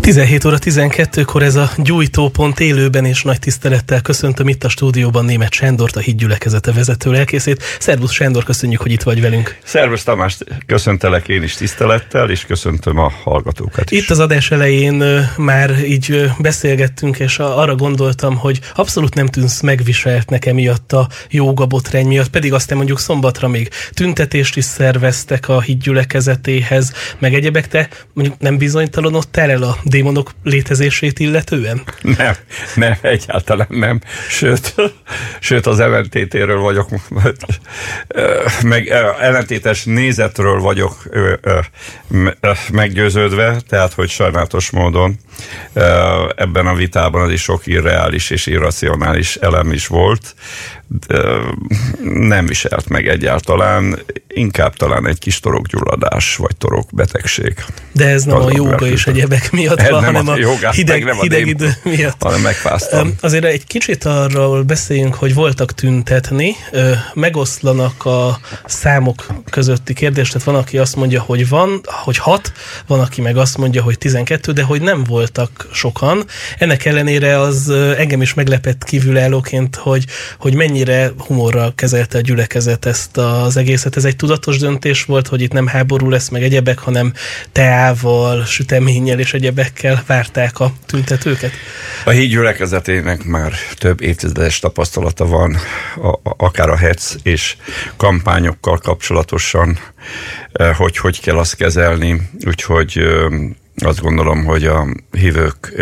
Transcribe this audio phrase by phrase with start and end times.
[0.00, 5.52] 17 óra 12-kor ez a gyújtópont élőben és nagy tisztelettel köszöntöm itt a stúdióban német
[5.52, 7.62] Sándort, a hídgyülekezete vezető lelkészét.
[7.78, 9.56] Szervusz Sándor, köszönjük, hogy itt vagy velünk.
[9.64, 14.02] Szervusz Tamás, köszöntelek én is tisztelettel, és köszöntöm a hallgatókat is.
[14.02, 20.46] Itt az adás elején már így beszélgettünk, és arra gondoltam, hogy abszolút nem tűnsz megviseltnek
[20.46, 26.92] emiatt a jóga botrány miatt, pedig aztán mondjuk szombatra még tüntetést is szerveztek a hídgyülekezetéhez,
[27.18, 31.82] meg egyebek, te mondjuk nem bizonytalanodtál el a démonok létezését illetően?
[32.00, 32.34] Nem,
[32.74, 34.00] nem, egyáltalán nem.
[34.28, 34.74] Sőt,
[35.40, 36.88] sőt az ellentétéről vagyok,
[38.62, 38.88] meg
[39.20, 41.02] ellentétes nézetről vagyok
[42.72, 45.18] meggyőződve, tehát hogy sajnálatos módon
[46.36, 50.34] ebben a vitában az is sok irreális és irracionális elem is volt,
[52.02, 53.98] nem viselt meg egyáltalán,
[54.36, 57.64] inkább talán egy kis torokgyulladás, vagy torokbetegség.
[57.92, 61.04] De ez nem a jóga és egyebek miatt ez van, nem hanem a, jogát, hideg,
[61.04, 62.22] nem a hideg idő miatt.
[62.22, 63.14] Hanem megfáztam.
[63.20, 66.54] Azért egy kicsit arról beszéljünk, hogy voltak tüntetni,
[67.14, 72.52] megoszlanak a számok közötti kérdés, tehát van, aki azt mondja, hogy van, hogy hat,
[72.86, 76.24] van, aki meg azt mondja, hogy 12, de hogy nem voltak sokan.
[76.58, 80.04] Ennek ellenére az engem is meglepett kívülállóként, hogy,
[80.38, 83.96] hogy mennyi mennyire humorral kezelte a gyülekezet ezt az egészet.
[83.96, 87.12] Ez egy tudatos döntés volt, hogy itt nem háború lesz meg egyebek, hanem
[87.52, 91.52] teával, süteménnyel és egyebekkel várták a tüntetőket?
[92.04, 95.56] A híd gyülekezetének már több évtizedes tapasztalata van,
[96.02, 97.56] a, a, akár a HEC és
[97.96, 99.78] kampányokkal kapcsolatosan,
[100.52, 103.00] eh, hogy hogy kell azt kezelni, úgyhogy
[103.76, 105.72] azt gondolom, hogy a hívők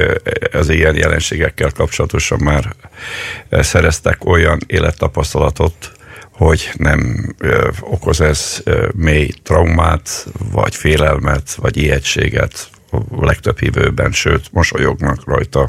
[0.53, 2.75] az ilyen jelenségekkel kapcsolatosan már
[3.51, 5.93] szereztek olyan élettapasztalatot,
[6.37, 7.35] hogy nem
[7.81, 15.69] okoz ez mély traumát, vagy félelmet, vagy ijegységet, a legtöbb hívőben, sőt, mosolyognak rajta.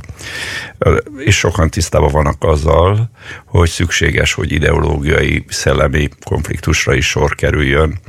[1.18, 3.10] És sokan tisztában vannak azzal,
[3.46, 8.00] hogy szükséges, hogy ideológiai, szellemi konfliktusra is sor kerüljön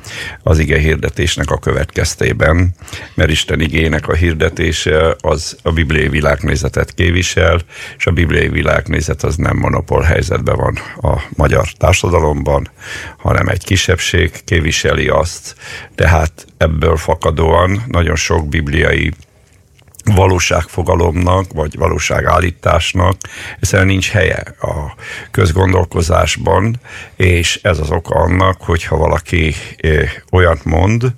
[0.43, 2.75] az ige hirdetésnek a következtében,
[3.15, 7.61] mert Isten igének a hirdetése az a bibliai világnézetet kévisel,
[7.97, 10.79] és a bibliai világnézet az nem monopól helyzetben van
[11.13, 12.71] a magyar társadalomban,
[13.17, 15.55] hanem egy kisebbség kéviseli azt,
[15.95, 19.06] tehát ebből fakadóan nagyon sok bibliai
[20.15, 23.17] valóságfogalomnak, vagy valóságállításnak
[23.61, 24.95] egyszerűen nincs helye a
[25.31, 26.81] közgondolkozásban,
[27.17, 29.55] és ez az oka annak, hogyha valaki
[30.31, 31.15] olyat mond,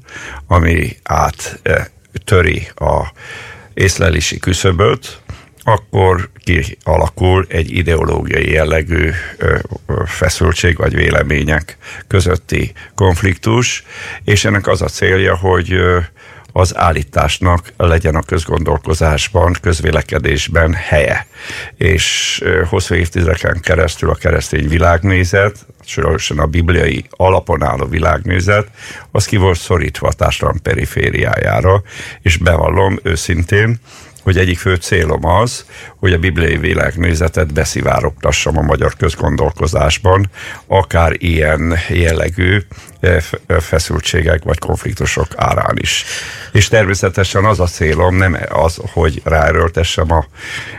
[0.46, 1.60] ami át
[2.24, 3.12] töri a
[3.74, 5.20] észlelési küszöböt,
[5.62, 9.10] akkor kialakul egy ideológiai jellegű
[10.06, 13.84] feszültség vagy vélemények közötti konfliktus,
[14.24, 15.80] és ennek az a célja, hogy
[16.58, 21.26] az állításnak legyen a közgondolkozásban, közvélekedésben helye.
[21.76, 28.66] És hosszú évtizedeken keresztül a keresztény világnézet, sorosan a bibliai alapon álló világnézet,
[29.10, 31.82] az ki volt szorítva a társadalom perifériájára,
[32.22, 33.80] és bevallom őszintén,
[34.22, 35.64] hogy egyik fő célom az,
[35.98, 40.30] hogy a bibliai világnézetet beszivárogtassam a magyar közgondolkozásban,
[40.66, 42.58] akár ilyen jellegű
[43.00, 43.22] eh,
[43.60, 46.04] feszültségek vagy konfliktusok árán is.
[46.52, 50.26] És természetesen az a célom nem az, hogy ráerőltessem a,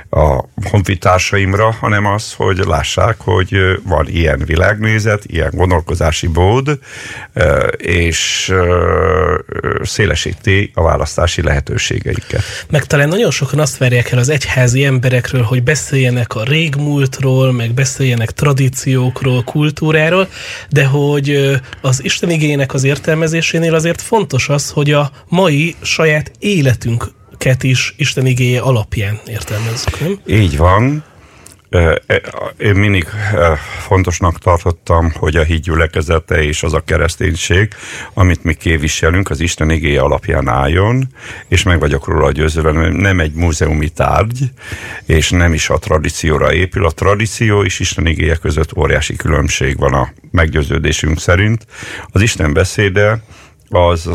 [0.09, 6.79] a honfitársaimra, hanem az, hogy lássák, hogy van ilyen világnézet, ilyen gondolkozási bód,
[7.77, 8.53] és
[9.81, 12.43] szélesíti a választási lehetőségeiket.
[12.69, 17.73] Meg talán nagyon sokan azt várják el az egyházi emberekről, hogy beszéljenek a régmúltról, meg
[17.73, 20.27] beszéljenek tradíciókról, kultúráról,
[20.69, 27.11] de hogy az Isten igényének az értelmezésénél azért fontos az, hogy a mai saját életünk
[27.61, 30.19] is Isten igéje alapján értelmezzük, nem?
[30.27, 31.03] Így van.
[32.57, 33.07] Én mindig
[33.79, 37.73] fontosnak tartottam, hogy a híd gyülekezete és az a kereszténység,
[38.13, 41.07] amit mi képviselünk, az Isten igéje alapján álljon,
[41.47, 42.31] és meg vagyok róla
[42.75, 44.51] hogy nem egy múzeumi tárgy,
[45.05, 46.85] és nem is a tradícióra épül.
[46.85, 51.65] A tradíció és Isten igéje között óriási különbség van a meggyőződésünk szerint.
[52.11, 53.23] Az Isten beszéde
[53.69, 54.09] az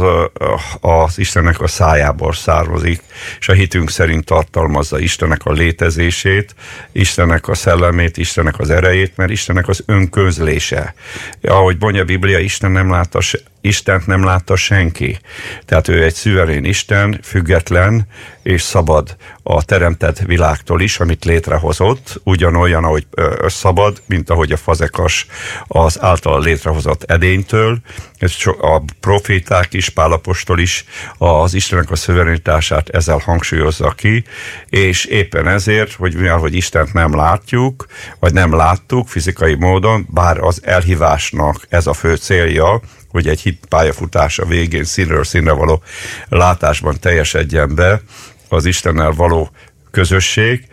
[0.80, 3.02] az Istennek a szájából származik,
[3.38, 6.54] és a hitünk szerint tartalmazza Istennek a létezését,
[6.92, 10.94] Istennek a szellemét, Istennek az erejét, mert Istennek az önközlése.
[11.42, 13.20] Ahogy mondja a Biblia, Isten nem látta
[13.64, 15.18] Istent nem látta senki.
[15.64, 18.06] Tehát ő egy szüverén Isten, független
[18.42, 24.56] és szabad a teremtett világtól is, amit létrehozott, ugyanolyan, ahogy ö, szabad, mint ahogy a
[24.56, 25.26] fazekas
[25.66, 27.78] az által létrehozott edénytől.
[28.18, 30.84] Ez a proféták is, Pálapostól is
[31.18, 34.24] az Istennek a szuverenitását ezzel hangsúlyozza ki,
[34.68, 37.86] és éppen ezért, hogy mivel, hogy Istent nem látjuk,
[38.18, 42.80] vagy nem láttuk fizikai módon, bár az elhívásnak ez a fő célja,
[43.14, 45.82] hogy egy hit pályafutása végén színről színre való
[46.28, 48.00] látásban teljesedjen be
[48.48, 49.50] az Istennel való
[49.90, 50.66] közösség.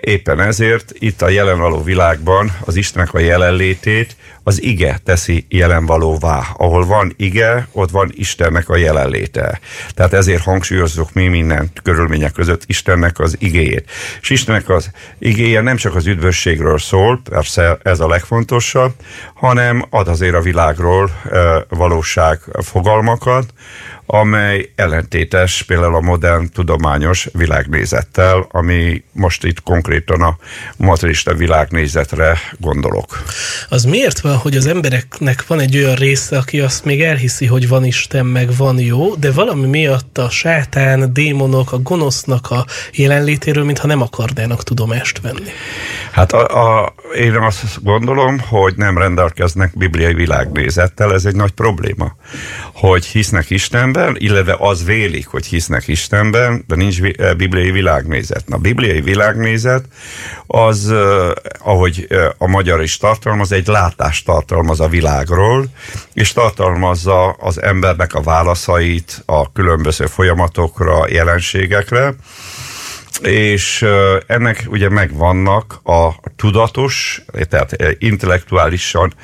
[0.00, 6.42] Éppen ezért itt a jelen való világban az Istennek a jelenlétét az ige teszi jelenvalóvá.
[6.56, 9.60] Ahol van ige, ott van Istennek a jelenléte.
[9.94, 13.90] Tehát ezért hangsúlyozzuk mi minden körülmények között Istennek az igéjét.
[14.20, 18.92] És Istennek az igéje nem csak az üdvösségről szól, persze ez a legfontosabb,
[19.34, 21.10] hanem ad azért a világról
[21.68, 23.52] valóság fogalmakat,
[24.06, 30.36] amely ellentétes például a modern tudományos világnézettel, ami most itt konkrétan a
[30.76, 33.22] materista világnézetre gondolok.
[33.68, 37.68] Az miért van, hogy az embereknek van egy olyan része, aki azt még elhiszi, hogy
[37.68, 43.64] van Isten, meg van jó, de valami miatt a sátán, démonok, a gonosznak a jelenlétéről,
[43.64, 45.50] mintha nem akarnának tudomást venni?
[46.10, 52.16] Hát a, a, én azt gondolom, hogy nem rendelkeznek bibliai világnézettel, ez egy nagy probléma.
[52.72, 57.00] Hogy hisznek Istenben, illetve az vélik, hogy hisznek Istenben, de nincs
[57.36, 58.46] bibliai világnézet.
[58.46, 59.84] Na, bibliai világnézet
[60.46, 60.94] az,
[61.58, 62.06] ahogy
[62.38, 65.64] a magyar is tartalmaz, egy látást tartalmaz a világról,
[66.12, 72.14] és tartalmazza az embernek a válaszait a különböző folyamatokra, jelenségekre,
[73.22, 73.86] és
[74.26, 79.14] ennek ugye megvannak a tudatos, tehát intellektuálisan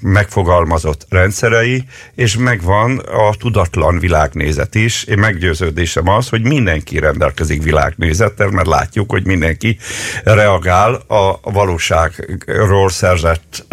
[0.00, 1.84] megfogalmazott rendszerei,
[2.14, 5.04] és megvan a tudatlan világnézet is.
[5.04, 9.78] Én meggyőződésem az, hogy mindenki rendelkezik világnézettel, mert látjuk, hogy mindenki
[10.24, 13.66] reagál a valóságról szerzett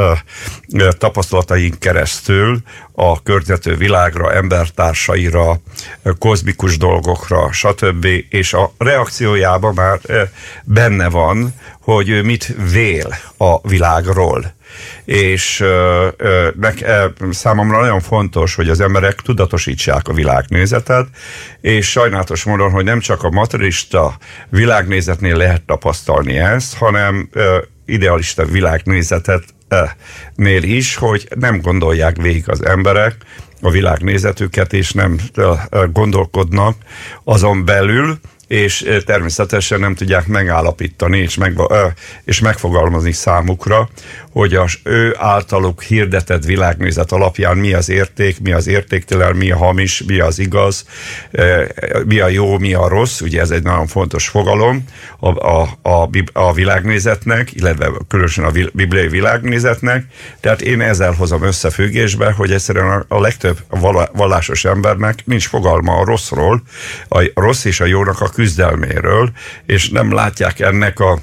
[0.97, 2.61] tapasztalataink keresztül
[2.91, 5.59] a környezető világra, embertársaira,
[6.19, 8.07] kozmikus dolgokra, stb.
[8.29, 9.99] És a reakciójában már
[10.63, 14.53] benne van, hogy mit vél a világról
[15.05, 21.07] és ö, ö, nek, ö, számomra nagyon fontos, hogy az emberek tudatosítsák a világnézetet,
[21.61, 24.17] és sajnálatos módon, hogy nem csak a materialista
[24.49, 29.43] világnézetnél lehet tapasztalni ezt, hanem ö, idealista világnézetet
[30.35, 33.15] nél is, hogy nem gondolják végig az emberek
[33.61, 35.19] a világnézetüket, és nem
[35.91, 36.75] gondolkodnak
[37.23, 38.19] azon belül,
[38.53, 41.57] és természetesen nem tudják megállapítani és, meg,
[42.23, 43.89] és megfogalmazni számukra,
[44.31, 49.57] hogy az ő általuk hirdetett világnézet alapján mi az érték, mi az értéktelen, mi a
[49.57, 50.85] hamis, mi az igaz,
[52.05, 54.83] mi a jó, mi a rossz, ugye ez egy nagyon fontos fogalom
[55.19, 60.05] a, a, a, a világnézetnek, illetve különösen a bibliai világnézetnek,
[60.39, 63.57] tehát én ezzel hozom összefüggésbe, hogy egyszerűen a, legtöbb
[64.13, 66.63] vallásos embernek nincs fogalma a rosszról,
[67.09, 69.31] a rossz és a jónak a küzdelméről,
[69.65, 71.19] és nem látják ennek a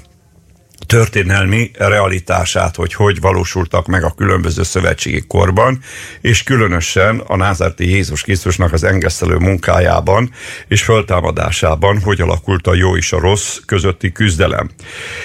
[0.85, 5.79] történelmi realitását, hogy hogy valósultak meg a különböző szövetségi korban,
[6.21, 10.31] és különösen a názárti Jézus Krisztusnak az engesztelő munkájában
[10.67, 14.69] és föltámadásában, hogy alakult a jó és a rossz közötti küzdelem.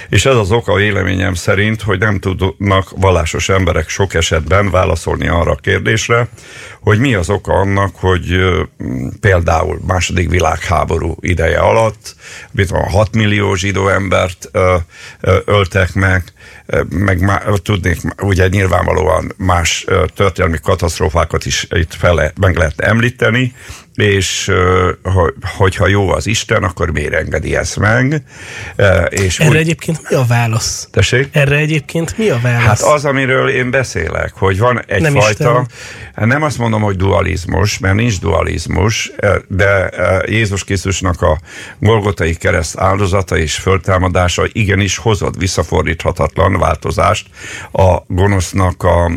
[0.08, 5.50] És ez az oka véleményem szerint, hogy nem tudnak vallásos emberek sok esetben válaszolni arra
[5.50, 6.28] a kérdésre,
[6.80, 8.38] hogy mi az oka annak, hogy
[9.20, 12.14] például második világháború ideje alatt,
[12.50, 14.50] mit van, 6 millió zsidó embert
[15.46, 16.24] öltek meg,
[16.88, 19.84] meg má, tudnék, ugye nyilvánvalóan más
[20.14, 23.54] történelmi katasztrófákat is itt fel, meg lehet említeni,
[23.94, 24.52] és
[25.56, 28.22] hogyha jó az Isten, akkor miért engedi ezt meg?
[29.08, 29.56] És Erre úgy...
[29.56, 30.88] egyébként mi a válasz?
[30.90, 31.28] Tessék?
[31.32, 32.64] Erre egyébként mi a válasz?
[32.64, 35.66] Hát az, amiről én beszélek, hogy van egyfajta, nem,
[36.14, 39.12] hát nem azt mondom, hogy dualizmus, mert nincs dualizmus,
[39.48, 39.90] de
[40.26, 41.38] Jézus Krisztusnak a
[41.78, 47.26] Golgotai kereszt áldozata és föltámadása igenis hozott visszafordíthatatlan változást
[47.72, 49.10] a gonosznak a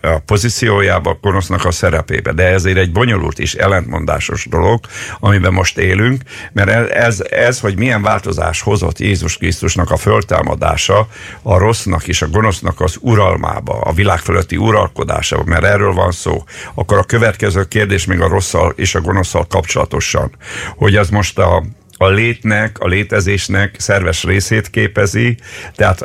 [0.00, 2.32] a pozíciójába, a gonosznak a szerepébe.
[2.32, 4.80] De ezért egy bonyolult és ellentmondásos dolog,
[5.20, 11.08] amiben most élünk, mert ez, ez, hogy milyen változás hozott Jézus Krisztusnak a föltámadása
[11.42, 16.44] a rossznak és a gonosznak az uralmába, a világ fölötti uralkodásába, mert erről van szó,
[16.74, 20.30] akkor a következő kérdés még a rosszal és a gonoszal kapcsolatosan,
[20.76, 21.64] hogy ez most a
[21.98, 25.36] a létnek, a létezésnek szerves részét képezi,
[25.74, 26.00] tehát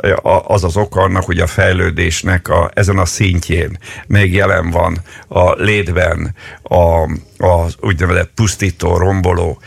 [0.46, 5.52] az az oka annak, hogy a fejlődésnek a, ezen a szintjén még jelen van a
[5.52, 6.34] létben
[6.72, 9.60] a, az úgynevezett pusztító, romboló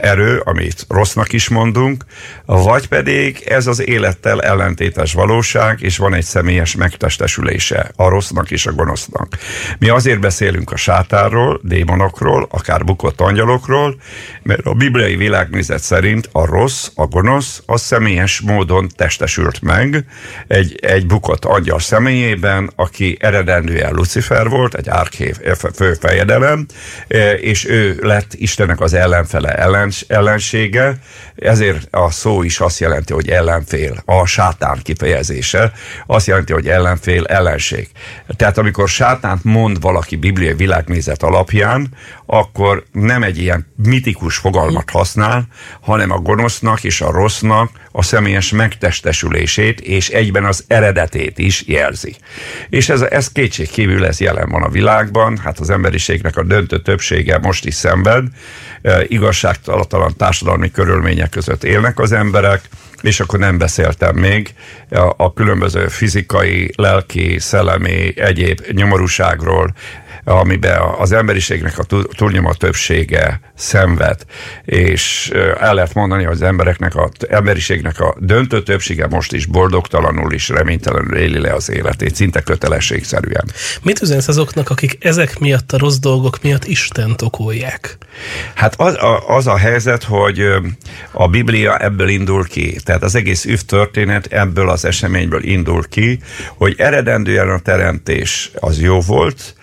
[0.00, 2.04] erő, amit rossznak is mondunk,
[2.44, 8.66] vagy pedig ez az élettel ellentétes valóság, és van egy személyes megtestesülése a rossznak és
[8.66, 9.38] a gonosznak.
[9.78, 14.00] Mi azért beszélünk a sátárról, démonokról, akár bukott angyalokról,
[14.42, 20.04] mert a bibliai világnézet szerint a rossz, a gonosz, az személyes módon testesült meg
[20.46, 25.36] egy, egy bukott angyal személyében, aki eredendően Lucifer volt, egy árkév
[26.12, 26.66] főfejedelem,
[27.40, 30.98] és ő lett Istennek az ellenfele, ellens, ellensége,
[31.36, 35.72] ezért a szó is azt jelenti, hogy ellenfél, a sátán kifejezése,
[36.06, 37.88] azt jelenti, hogy ellenfél, ellenség.
[38.36, 41.88] Tehát amikor sátánt mond valaki bibliai világnézet alapján,
[42.26, 45.46] akkor nem egy ilyen mitikus fogalmat használ,
[45.80, 52.16] hanem a gonosznak és a rossznak a személyes megtestesülését és egyben az eredetét is jelzi.
[52.68, 55.70] És ez, ez kétségkívül ez jelen van a világban, hát az
[56.08, 58.24] emberiségnek a döntő többsége most is szenved,
[58.82, 62.60] e, igazságtalan társadalmi körülmények között élnek az emberek,
[63.02, 64.54] és akkor nem beszéltem még
[64.90, 69.74] a, a különböző fizikai, lelki, szellemi, egyéb nyomorúságról,
[70.24, 71.84] amiben az emberiségnek a
[72.16, 74.20] túlnyomó többsége szenved,
[74.64, 80.32] és el lehet mondani, hogy az embereknek, a emberiségnek a döntő többsége most is boldogtalanul
[80.32, 83.44] is reménytelenül éli le az életét, szinte kötelességszerűen.
[83.82, 87.98] Mit üzensz azoknak, akik ezek miatt a rossz dolgok miatt Isten okolják?
[88.54, 90.44] Hát az a, az a helyzet, hogy
[91.10, 92.76] a Biblia ebből indul ki.
[92.84, 96.18] Tehát az egész üv történet ebből az eseményből indul ki,
[96.56, 99.54] hogy eredendően a teremtés az jó volt,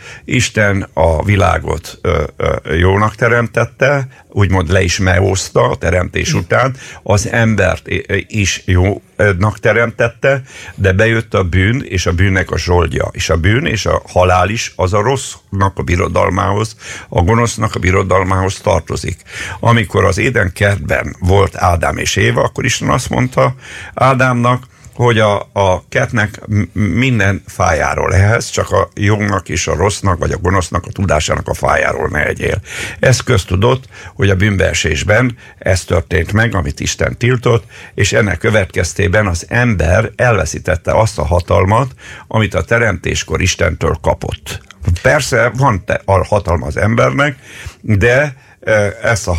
[0.49, 7.27] Isten a világot ö, ö, jónak teremtette, úgymond le is meoszta a teremtés után, az
[7.31, 7.87] embert
[8.27, 10.41] is jónak teremtette,
[10.75, 13.09] de bejött a bűn, és a bűnnek a zsoldja.
[13.11, 16.75] És a bűn és a halál is az a rossznak a birodalmához,
[17.09, 19.21] a gonosznak a birodalmához tartozik.
[19.59, 23.55] Amikor az Éden kertben volt Ádám és Éva, akkor Isten azt mondta
[23.93, 24.63] Ádámnak,
[25.05, 26.41] hogy a, a kettnek
[26.73, 31.53] minden fájáról ehhez, csak a jónak és a rossznak, vagy a gonosznak a tudásának a
[31.53, 32.61] fájáról ne egyél.
[32.99, 33.83] Ez köztudott,
[34.15, 37.63] hogy a bűnbeesésben ez történt meg, amit Isten tiltott,
[37.95, 41.91] és ennek következtében az ember elveszítette azt a hatalmat,
[42.27, 44.61] amit a teremtéskor Istentől kapott.
[45.01, 47.35] Persze van te a hatalma az embernek,
[47.81, 49.33] de e, ezt a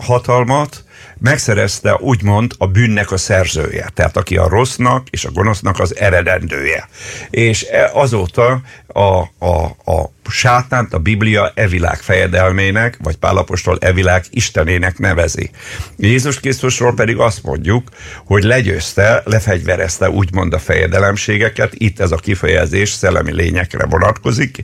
[0.00, 0.83] hatalmat
[1.24, 6.88] megszerezte úgymond a bűnnek a szerzője, tehát aki a rossznak és a gonosznak az eredendője.
[7.30, 14.98] És e, azóta a, a, a sátánt a Biblia evilág fejedelmének, vagy Pálapostól evilág istenének
[14.98, 15.50] nevezi.
[15.96, 17.88] Jézus Krisztusról pedig azt mondjuk,
[18.24, 24.62] hogy legyőzte, lefegyverezte úgymond a fejedelemségeket, itt ez a kifejezés szellemi lényekre vonatkozik,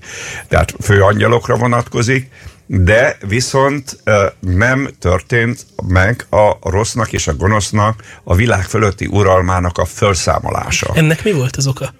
[0.49, 2.31] tehát főangyalokra vonatkozik,
[2.73, 4.03] de viszont
[4.41, 10.91] nem történt meg a rossznak és a gonosznak a világ fölötti uralmának a felszámolása.
[10.95, 11.93] Ennek mi volt az oka?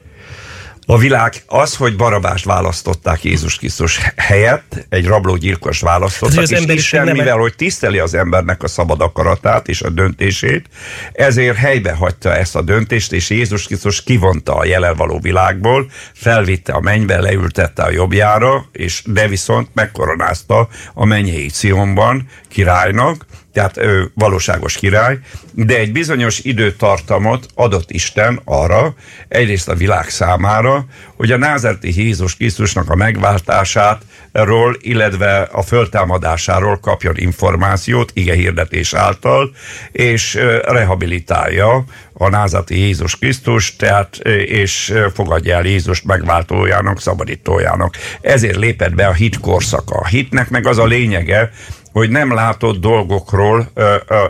[0.87, 7.17] A világ az, hogy Barabást választották Jézus Krisztus helyett, egy rablógyilkos választották, és Isten, nem
[7.17, 10.67] mivel hogy tiszteli az embernek a szabad akaratát és a döntését,
[11.13, 16.81] ezért helybe hagyta ezt a döntést, és Jézus Krisztus kivonta a jelenvaló világból, felvitte a
[16.81, 24.77] mennybe, leültette a jobbjára, és de viszont megkoronázta a mennyei Cionban királynak, tehát ő valóságos
[24.77, 25.19] király,
[25.53, 28.95] de egy bizonyos időtartamot adott Isten arra,
[29.29, 30.85] egyrészt a világ számára,
[31.17, 34.03] hogy a názerti Jézus Krisztusnak a megváltását
[34.33, 39.51] ról, illetve a föltámadásáról kapjon információt ige hirdetés által,
[39.93, 44.17] és rehabilitálja a názati Jézus Krisztus, tehát
[44.47, 47.95] és fogadja el Jézust megváltójának, szabadítójának.
[48.21, 49.95] Ezért lépett be a hit korszaka.
[49.97, 51.51] A hitnek meg az a lényege,
[51.93, 53.73] hogy nem látott dolgokról,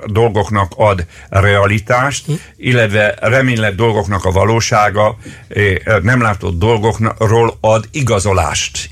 [0.05, 2.33] dolgoknak ad realitást, hm.
[2.57, 5.17] illetve reménylett dolgoknak a valósága,
[6.03, 8.91] nem látott dolgokról ad igazolást.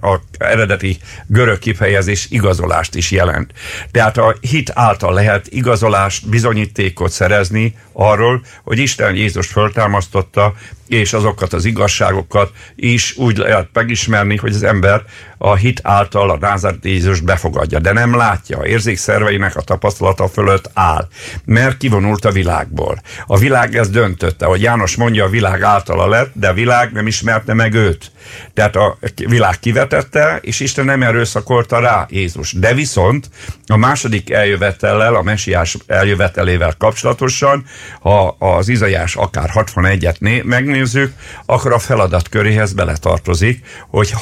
[0.00, 3.52] A eredeti görög kifejezés igazolást is jelent.
[3.90, 10.54] Tehát a hit által lehet igazolást, bizonyítékot szerezni arról, hogy Isten Jézus föltámasztotta,
[10.88, 15.02] és azokat az igazságokat is úgy lehet megismerni, hogy az ember
[15.38, 17.78] a hit által a Názárét Jézus befogadja.
[17.78, 21.08] De nem látja, érzékszerveinek a tapasztalata fölött áll,
[21.44, 23.02] mert kivonult a világból.
[23.26, 27.06] A világ ezt döntötte, hogy János mondja, a világ általa lett, de a világ nem
[27.06, 28.10] ismerte meg őt.
[28.54, 32.52] Tehát a világ kivetette, és Isten nem erőszakolta rá Jézus.
[32.52, 33.30] De viszont
[33.66, 37.64] a második eljövetellel, a mesiás eljövetelével kapcsolatosan,
[38.00, 41.12] ha az Izajás akár 61-et megnézzük,
[41.46, 44.14] akkor a feladat köréhez beletartozik, hogy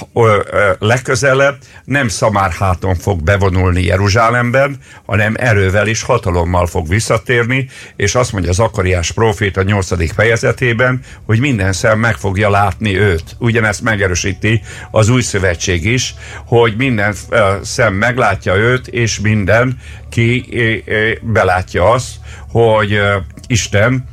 [0.78, 8.52] legközelebb nem szamárháton fog bevonulni Jeruzsálemben, hanem erővel és hatalommal fog visszatérni, és azt mondja
[8.52, 10.12] Zakariás prófét a 8.
[10.14, 13.24] fejezetében, hogy minden szem meg fogja látni őt.
[13.38, 16.14] Ugyanezt meg megerősíti az új szövetség is,
[16.46, 17.14] hogy minden
[17.62, 19.78] szem meglátja őt, és minden
[20.10, 20.44] ki
[21.22, 22.10] belátja azt,
[22.48, 23.00] hogy
[23.46, 24.12] Isten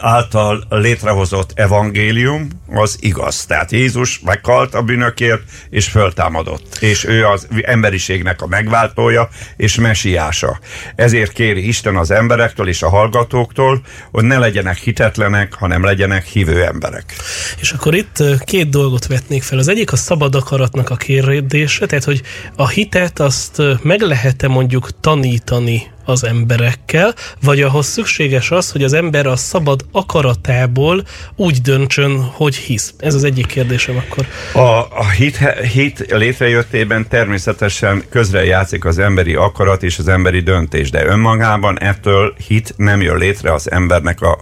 [0.00, 3.44] által létrehozott evangélium az igaz.
[3.44, 6.76] Tehát Jézus meghalt a bűnökért, és föltámadott.
[6.80, 10.58] És ő az emberiségnek a megváltója és mesiása.
[10.96, 16.64] Ezért kéri Isten az emberektől és a hallgatóktól, hogy ne legyenek hitetlenek, hanem legyenek hívő
[16.64, 17.14] emberek.
[17.60, 19.58] És akkor itt két dolgot vetnék fel.
[19.58, 22.22] Az egyik a szabad akaratnak a kérdése, tehát hogy
[22.56, 28.92] a hitet azt meg lehet-e mondjuk tanítani az emberekkel, vagy ahhoz szükséges az, hogy az
[28.92, 31.04] ember a szabad akaratából
[31.36, 32.94] úgy döntsön, hogy hisz?
[32.98, 34.26] Ez az egyik kérdésem akkor.
[34.52, 35.36] A, a hit,
[35.72, 42.34] hit létrejöttében természetesen közre játszik az emberi akarat és az emberi döntés, de önmagában ettől
[42.46, 44.38] hit nem jön létre az embernek a,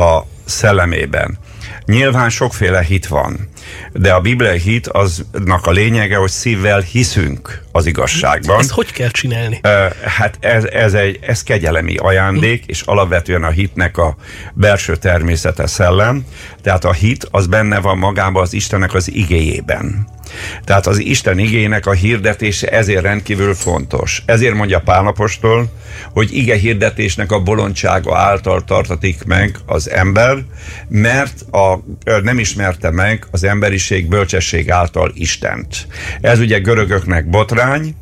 [0.00, 1.38] a szellemében.
[1.84, 3.48] Nyilván sokféle hit van,
[3.92, 8.58] de a bibliai hit aznak a lényege, hogy szívvel hiszünk az igazságban.
[8.58, 9.60] Ezt hogy kell csinálni?
[10.04, 14.16] Hát ez, ez, egy, ez kegyelemi ajándék, és alapvetően a hitnek a
[14.54, 16.24] belső természete szellem.
[16.62, 20.14] Tehát a hit az benne van magában az Istennek az igéjében.
[20.64, 24.22] Tehát az Isten igének a hirdetése ezért rendkívül fontos.
[24.26, 25.70] Ezért mondja Pálapostól,
[26.12, 30.44] hogy ige hirdetésnek a bolondsága által tartatik meg az ember,
[30.88, 31.78] mert a,
[32.22, 35.86] nem ismerte meg az emberiség bölcsesség által Istent.
[36.20, 37.94] Ez ugye görögöknek botrány,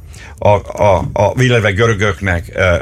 [0.44, 2.80] a, a, a illetve görögöknek e,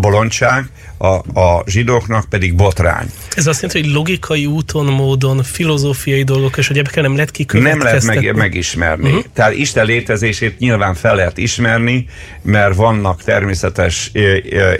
[0.00, 0.64] bolondság,
[0.98, 3.06] a, a zsidóknak pedig botrány.
[3.34, 7.82] Ez azt jelenti, hogy logikai úton, módon, filozófiai dolgok, és hogy ebben nem lehet Nem
[7.82, 9.08] lehet meg, megismerni.
[9.08, 9.24] Uh-huh.
[9.32, 12.06] Tehát Isten létezését nyilván fel lehet ismerni,
[12.42, 14.10] mert vannak természetes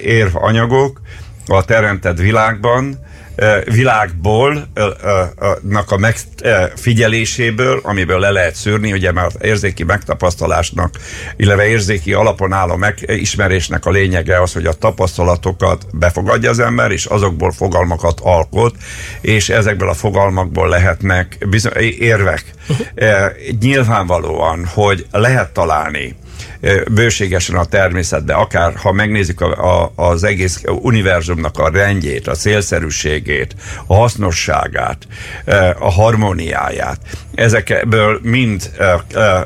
[0.03, 1.01] érvanyagok
[1.47, 2.99] a teremtett világban,
[3.65, 4.69] világból
[5.63, 10.99] nak a megfigyeléséből, amiből le lehet szűrni, ugye már érzéki megtapasztalásnak,
[11.37, 17.05] illetve érzéki alapon álló megismerésnek a lényege az, hogy a tapasztalatokat befogadja az ember, és
[17.05, 18.75] azokból fogalmakat alkot,
[19.21, 22.45] és ezekből a fogalmakból lehetnek bizony, érvek.
[22.69, 22.87] Uh-huh.
[23.61, 26.17] Nyilvánvalóan, hogy lehet találni
[26.91, 33.55] bőségesen a természetbe, akár ha megnézzük a, a, az egész univerzumnak a rendjét, a célszerűségét,
[33.87, 35.07] a hasznosságát,
[35.79, 36.99] a harmóniáját,
[37.35, 38.71] ezekből mind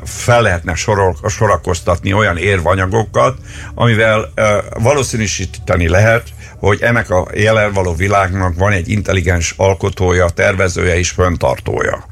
[0.03, 3.37] fel lehetne sorol, sorakoztatni olyan érvanyagokat,
[3.73, 4.33] amivel
[4.79, 6.23] valószínűsíteni lehet,
[6.59, 12.05] hogy ennek a jelen való világnak van egy intelligens alkotója, tervezője és föntartója.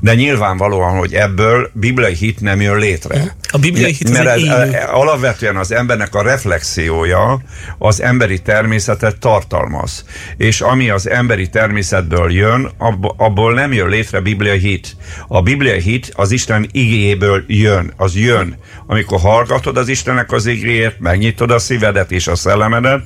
[0.00, 3.36] De nyilvánvalóan, hogy ebből bibliai hit nem jön létre.
[3.48, 7.40] A bibliai hit Mert ez, ez alapvetően az embernek a reflexiója
[7.78, 10.04] az emberi természetet tartalmaz.
[10.36, 12.70] És ami az emberi természetből jön,
[13.16, 14.96] abból nem jön létre bibliai hit.
[15.28, 18.58] A bibliai hit az Isten igéjéből jön, az jön.
[18.86, 23.02] Amikor hallgatod az Istennek az igéjét, megnyitod a szívedet és a szellemedet,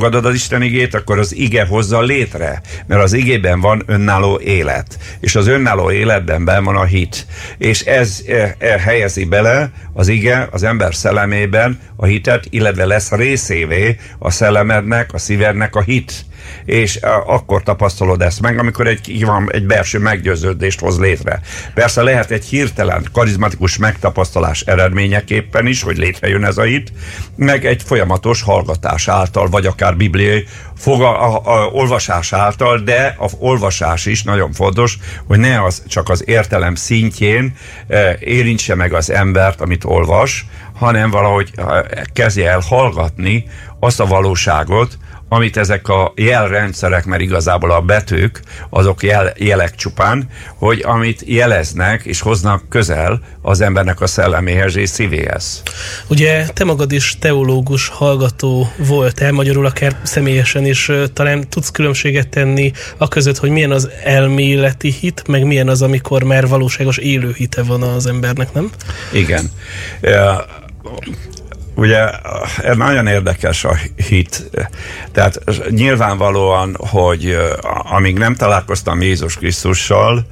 [0.00, 4.98] befogadod az Isten igét, akkor az ige hozza létre, mert az igében van önálló élet,
[5.20, 7.26] és az önálló életben ben van a hit,
[7.58, 13.10] és ez e, e, helyezi bele az ige az ember szellemében a hitet, illetve lesz
[13.10, 16.24] részévé a szellemednek, a szívednek a hit
[16.64, 21.40] és akkor tapasztalod ezt meg, amikor egy, van, egy belső meggyőződést hoz létre.
[21.74, 26.92] Persze lehet egy hirtelen, karizmatikus megtapasztalás eredményeképpen is, hogy létrejön ez a hit,
[27.36, 33.30] meg egy folyamatos hallgatás által, vagy akár bibliai foga, a, a, olvasás által, de a
[33.38, 37.56] olvasás is nagyon fontos, hogy ne az csak az értelem szintjén
[37.88, 41.52] e, érintse meg az embert, amit olvas, hanem valahogy
[42.12, 43.44] kezdje el hallgatni
[43.80, 44.98] azt a valóságot,
[45.32, 48.40] amit ezek a jelrendszerek, mert igazából a betűk,
[48.70, 54.88] azok jel, jelek csupán, hogy amit jeleznek és hoznak közel az embernek a szelleméhez és
[54.88, 55.62] szívéhez.
[56.08, 62.72] Ugye te magad is teológus hallgató voltál, magyarul akár személyesen is talán tudsz különbséget tenni
[62.98, 67.62] a között, hogy milyen az elméleti hit, meg milyen az, amikor már valóságos élő hite
[67.62, 68.70] van az embernek, nem?
[69.12, 69.50] Igen
[71.80, 72.10] ugye
[72.62, 73.76] ez nagyon érdekes a
[74.08, 74.50] hit.
[75.12, 75.40] Tehát
[75.70, 77.36] nyilvánvalóan, hogy
[77.90, 80.26] amíg nem találkoztam Jézus Krisztussal,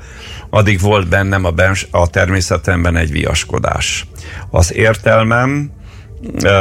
[0.51, 4.07] addig volt bennem a, bens, a természetemben egy viaskodás.
[4.51, 5.71] Az értelmem
[6.44, 6.59] uh,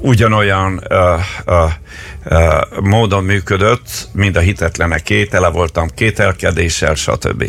[0.00, 1.70] ugyanolyan uh, uh,
[2.24, 5.02] uh, módon működött, mint a hitetlenek.
[5.30, 7.44] tele voltam kételkedéssel, stb.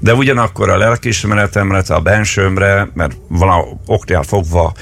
[0.00, 4.72] De ugyanakkor a lelkiismeretemre, a bensőmre, mert valahol oknál fogva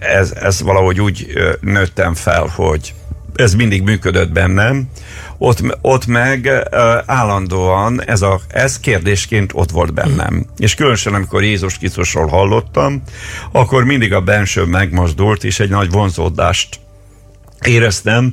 [0.00, 1.26] ez, ez valahogy úgy
[1.60, 2.94] nőttem fel, hogy
[3.34, 4.88] ez mindig működött bennem,
[5.42, 6.50] ott, ott meg
[7.06, 10.46] állandóan ez, a, ez kérdésként ott volt bennem.
[10.58, 13.02] És különösen, amikor Jézus Krisztusról hallottam,
[13.52, 16.80] akkor mindig a benső megmozdult, és egy nagy vonzódást
[17.66, 18.32] éreztem,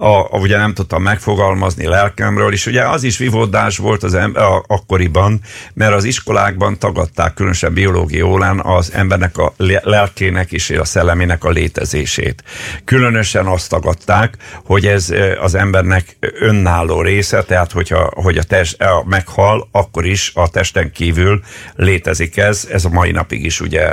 [0.00, 4.32] a, a, ugye nem tudtam megfogalmazni lelkemről, és ugye az is vivódás volt az em,
[4.34, 5.40] a, akkoriban,
[5.74, 11.50] mert az iskolákban tagadták, különösen biológia órán az embernek a lelkének és a szellemének a
[11.50, 12.42] létezését.
[12.84, 19.04] Különösen azt tagadták, hogy ez az embernek önálló része, tehát hogyha hogy a test a,
[19.06, 21.42] meghal, akkor is a testen kívül
[21.74, 23.92] létezik ez, ez a mai napig is ugye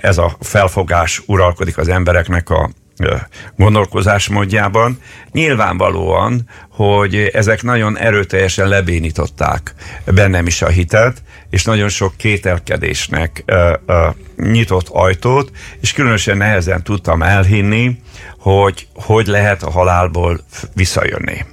[0.00, 2.70] ez a felfogás uralkodik az embereknek a
[3.56, 4.98] gondolkozásmódjában.
[5.32, 9.74] Nyilvánvalóan, hogy ezek nagyon erőteljesen lebénították
[10.04, 13.44] bennem is a hitet, és nagyon sok kételkedésnek
[14.36, 15.50] nyitott ajtót,
[15.80, 18.00] és különösen nehezen tudtam elhinni,
[18.38, 20.40] hogy hogy lehet a halálból
[20.74, 21.44] visszajönni.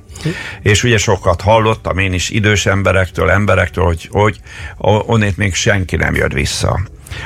[0.62, 4.40] És ugye sokat hallottam én is idős emberektől, emberektől, hogy, hogy
[4.78, 6.80] onnét még senki nem jött vissza.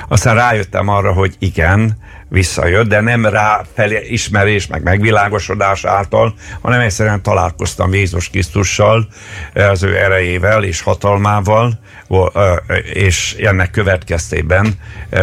[0.08, 1.98] Aztán rájöttem arra, hogy igen,
[2.34, 9.08] visszajött, de nem rá felismerés, meg megvilágosodás által, hanem egyszerűen találkoztam Jézus Krisztussal,
[9.54, 11.80] az ő erejével és hatalmával,
[12.94, 14.74] és ennek következtében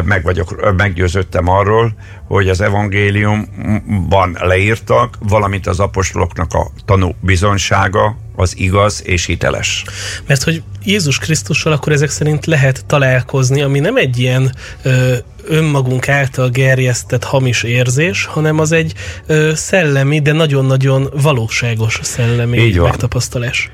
[0.05, 1.95] meg vagyok, meggyőződtem arról,
[2.27, 9.85] hogy az evangéliumban leírtak, valamint az apostoloknak a tanú bizonysága, az igaz és hiteles.
[10.27, 16.09] Mert hogy Jézus Krisztussal akkor ezek szerint lehet találkozni, ami nem egy ilyen ö, önmagunk
[16.09, 18.95] által gerjesztett hamis érzés, hanem az egy
[19.27, 22.89] ö, szellemi, de nagyon-nagyon valóságos szellemi Így van.
[22.89, 23.71] megtapasztalás.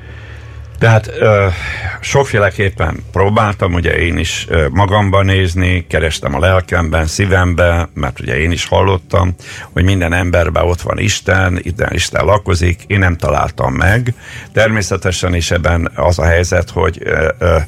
[0.79, 1.47] Tehát ö,
[2.01, 8.51] sokféleképpen próbáltam, ugye én is ö, magamban nézni, kerestem a lelkemben, szívemben, mert ugye én
[8.51, 9.35] is hallottam,
[9.73, 14.15] hogy minden emberben ott van Isten, Isten, Isten lakozik, én nem találtam meg.
[14.53, 17.59] Természetesen is ebben az a helyzet, hogy ö, ö,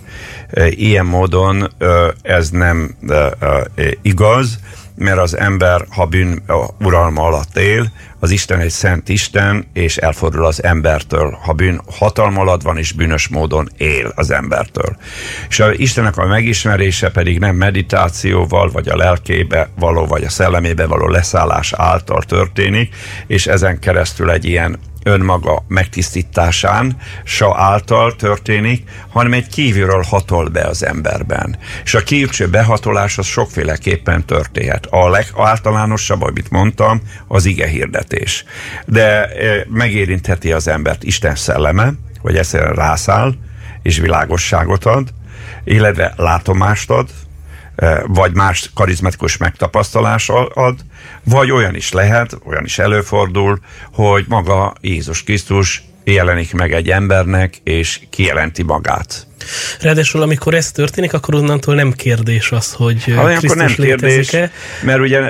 [0.66, 3.26] ilyen módon ö, ez nem ö,
[3.74, 4.58] ö, igaz,
[4.98, 6.42] mert az ember, ha bűn
[6.80, 12.40] uralma alatt él, az Isten egy szent Isten, és elfordul az embertől, ha bűn hatalma
[12.40, 14.96] alatt van, és bűnös módon él az embertől.
[15.48, 20.86] És a Istennek a megismerése pedig nem meditációval, vagy a lelkébe való, vagy a szellemébe
[20.86, 22.94] való leszállás által történik,
[23.26, 24.78] és ezen keresztül egy ilyen
[25.08, 31.58] önmaga megtisztításán sa által történik, hanem egy kívülről hatol be az emberben.
[31.84, 34.86] És a kívülső behatolás az sokféleképpen történhet.
[34.90, 37.66] A legáltalánosabb, amit mondtam, az ige
[38.08, 38.44] hirdetés.
[38.86, 39.28] De
[39.68, 43.34] megérintheti az embert Isten szelleme, hogy egyszerűen rászáll,
[43.82, 45.08] és világosságot ad,
[45.64, 47.08] illetve látomást ad,
[48.06, 50.80] vagy más karizmatikus megtapasztalás ad,
[51.24, 53.58] vagy olyan is lehet, olyan is előfordul,
[53.92, 59.26] hogy maga Jézus Krisztus jelenik meg egy embernek, és kijelenti magát.
[59.80, 64.30] Ráadásul, amikor ez történik, akkor onnantól nem kérdés az, hogy ha, Krisztus nem kérdés,
[64.82, 65.20] mert ugye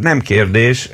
[0.00, 0.88] nem kérdés,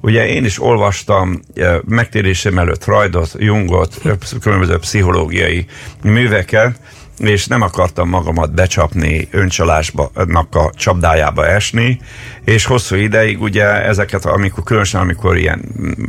[0.00, 1.40] ugye én is olvastam
[1.84, 4.00] megtérésem előtt Freudot, Jungot,
[4.40, 5.66] különböző pszichológiai
[6.02, 6.80] műveket,
[7.20, 12.00] és nem akartam magamat becsapni, öncsalásnak a csapdájába esni,
[12.44, 15.64] és hosszú ideig ugye ezeket, amikor különösen amikor ilyen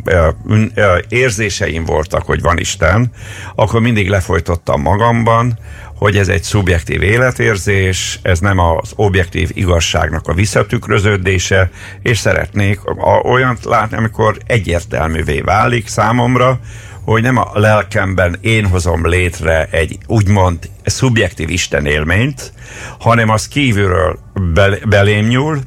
[0.06, 0.28] ö,
[0.76, 3.12] ö, érzéseim voltak, hogy van Isten,
[3.56, 5.60] akkor mindig lefolytottam magamban,
[6.02, 11.70] hogy ez egy szubjektív életérzés, ez nem az objektív igazságnak a visszatükröződése,
[12.02, 12.80] és szeretnék
[13.24, 16.60] olyant látni, amikor egyértelművé válik számomra,
[17.12, 22.54] hogy nem a lelkemben én hozom létre egy úgymond szubjektív Isten élményt,
[23.00, 24.20] hanem az kívülről
[24.86, 25.60] belém nyúl,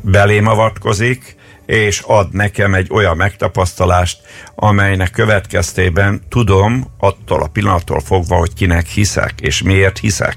[0.00, 1.36] belém avatkozik,
[1.66, 4.18] és ad nekem egy olyan megtapasztalást,
[4.54, 10.36] amelynek következtében tudom attól a pillanattól fogva, hogy kinek hiszek, és miért hiszek.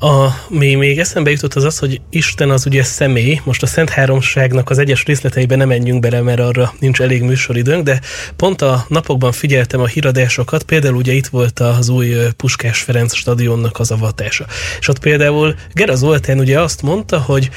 [0.00, 3.90] A, mi még eszembe jutott az az, hogy Isten az ugye személy, most a Szent
[3.90, 8.00] Háromságnak az egyes részleteiben nem menjünk bele, mert arra nincs elég műsoridőnk, de
[8.36, 13.78] pont a napokban figyeltem a híradásokat, például ugye itt volt az új Puskás Ferenc stadionnak
[13.78, 14.46] az avatása.
[14.80, 17.50] És ott például Gera Zoltán ugye azt mondta, hogy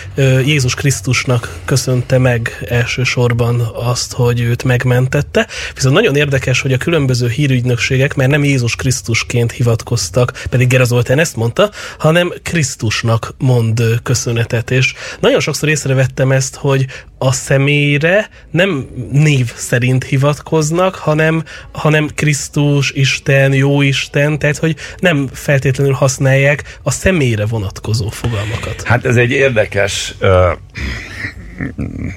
[0.45, 7.27] Jézus Krisztusnak köszönte meg elsősorban azt, hogy őt megmentette, viszont nagyon érdekes, hogy a különböző
[7.27, 14.71] hírügynökségek már nem Jézus Krisztusként hivatkoztak, pedig Gera Zoltán ezt mondta, hanem Krisztusnak mond köszönetet.
[14.71, 16.85] És nagyon sokszor észrevettem ezt, hogy
[17.17, 25.29] a személyre nem név szerint hivatkoznak, hanem, hanem Krisztus, Isten, jó Isten, tehát hogy nem
[25.33, 28.83] feltétlenül használják a személyre vonatkozó fogalmakat.
[28.83, 30.51] Hát ez egy érdekes uh,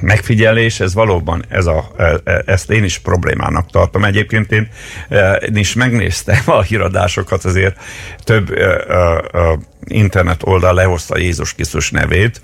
[0.01, 4.05] megfigyelés, ez valóban ez a, e, e, ezt én is problémának tartom.
[4.05, 4.69] Egyébként én,
[5.49, 7.77] én is megnéztem a híradásokat, azért
[8.25, 8.59] több uh,
[9.33, 12.41] uh, internet oldal lehozta Jézus Krisztus nevét.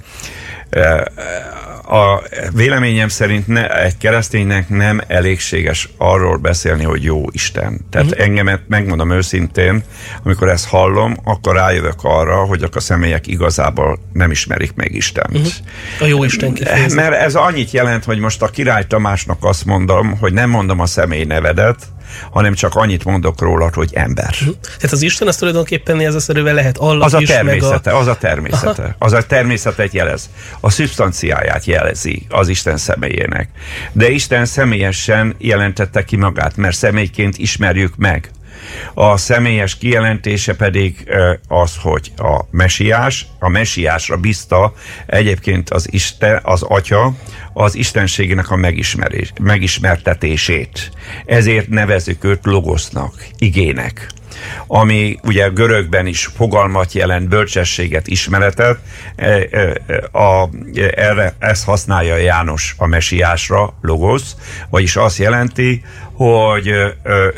[1.92, 7.80] A véleményem szerint ne, egy kereszténynek nem elégséges arról beszélni, hogy jó Isten.
[7.90, 8.24] Tehát uh-huh.
[8.24, 9.82] engemet megmondom őszintén,
[10.22, 15.36] amikor ezt hallom, akkor rájövök arra, hogy a személyek igazából nem ismerik meg Istent.
[15.36, 15.52] Uh-huh.
[16.00, 16.94] A jó Isten kifejezet.
[16.94, 20.86] Mert ez annyit jelent, hogy most a király Tamásnak azt mondom, hogy nem mondom a
[20.86, 21.86] személy nevedet,
[22.30, 24.34] hanem csak annyit mondok róla, hogy ember.
[24.62, 27.98] Tehát az Isten az tulajdonképpen ez a szerűvel lehet Allah az a is, természete, a...
[27.98, 28.82] az a természete.
[28.82, 28.94] Aha.
[28.98, 30.30] Az a természetet jelez.
[30.60, 33.48] A szubstanciáját jelezi az Isten személyének.
[33.92, 38.30] De Isten személyesen jelentette ki magát, mert személyként ismerjük meg.
[38.94, 41.10] A személyes kijelentése pedig
[41.48, 44.74] az, hogy a mesiás, a mesiásra bízta
[45.06, 47.12] egyébként az Isten, az Atya,
[47.52, 50.90] az istenségének a megismerés, megismertetését.
[51.26, 54.08] Ezért nevezük őt logosznak, igének
[54.66, 58.78] ami ugye görögben is fogalmat jelent, bölcsességet, ismeretet,
[59.16, 60.48] e, e, a,
[60.94, 64.36] erre ezt használja János a mesiásra, logosz,
[64.70, 66.66] vagyis azt jelenti, hogy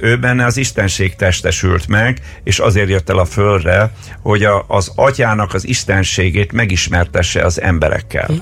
[0.01, 3.91] ő benne az Istenség testesült meg, és azért jött el a földre,
[4.23, 8.27] hogy a, az atyának az istenségét megismertesse az emberekkel.
[8.27, 8.35] Hm.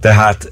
[0.00, 0.48] Tehát,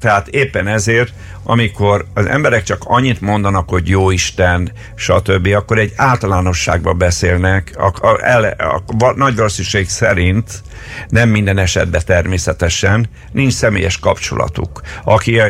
[0.00, 1.12] tehát éppen ezért
[1.50, 8.06] amikor az emberek csak annyit mondanak, hogy jó Isten, stb., akkor egy általánosságban beszélnek, a,
[8.06, 10.62] a, ele, a, a nagy valószínűség szerint
[11.08, 14.80] nem minden esetben természetesen nincs személyes kapcsolatuk.
[15.04, 15.40] Aki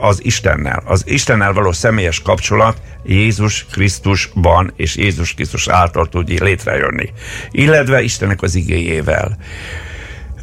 [0.00, 7.12] az Istennel, az Istennel való személyes kapcsolat Jézus Krisztusban és Jézus Krisztus által tud létrejönni.
[7.50, 9.38] Illetve Istennek az igéjével.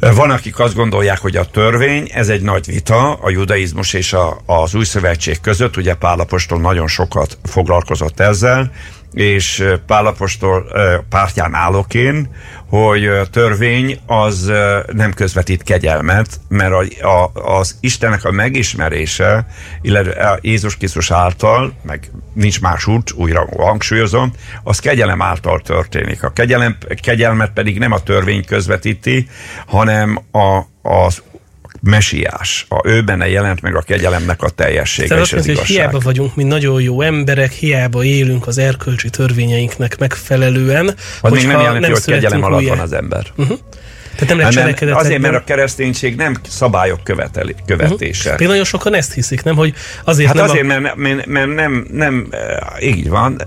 [0.00, 4.38] Van, akik azt gondolják, hogy a törvény, ez egy nagy vita a judaizmus és a,
[4.46, 8.72] az új szövetség között, ugye Pálapostól nagyon sokat foglalkozott ezzel,
[9.16, 10.66] és Pálapostól
[11.08, 12.28] pártján állok én,
[12.68, 14.52] hogy törvény az
[14.92, 19.46] nem közvetít kegyelmet, mert a, a, az Istennek a megismerése,
[19.80, 26.22] illetve Jézus Krisztus által, meg nincs más út, újra hangsúlyozom, az kegyelem által történik.
[26.22, 29.28] A kegyelem, kegyelmet pedig nem a törvény közvetíti,
[29.66, 31.22] hanem a, az
[31.86, 32.66] mesiás.
[32.68, 35.66] A ő benne jelent meg a kegyelemnek a teljessége Tehát és az igazság.
[35.66, 40.94] Hogy hiába vagyunk mi nagyon jó emberek, hiába élünk az erkölcsi törvényeinknek megfelelően.
[41.20, 43.26] Az még nem jelenti, nem hogy kegyelem alatt van az ember.
[43.36, 43.58] Uh-huh.
[44.18, 48.32] Tehát nem hát nem, azért, mert a kereszténység nem szabályok követeli, követése.
[48.32, 48.48] Uh-huh.
[48.48, 49.56] nagyon sokan ezt hiszik, nem?
[49.56, 49.74] Hogy
[50.04, 50.66] azért hát nem azért, a...
[50.66, 52.28] mert, mert, mert nem, nem,
[52.80, 53.42] így van,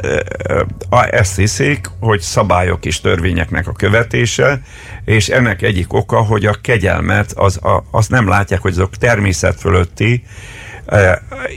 [1.09, 4.61] ezt hiszik, hogy szabályok és törvényeknek a követése,
[5.05, 9.59] és ennek egyik oka, hogy a kegyelmet, az, a, azt nem látják, hogy azok természet
[9.59, 10.23] fölötti,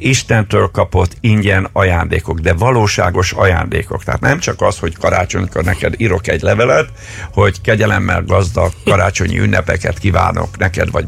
[0.00, 4.04] Istentől kapott ingyen ajándékok, de valóságos ajándékok.
[4.04, 6.88] Tehát nem csak az, hogy karácsonykor neked írok egy levelet,
[7.32, 11.06] hogy kegyelemmel gazdag karácsonyi ünnepeket kívánok neked, vagy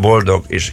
[0.00, 0.72] boldog és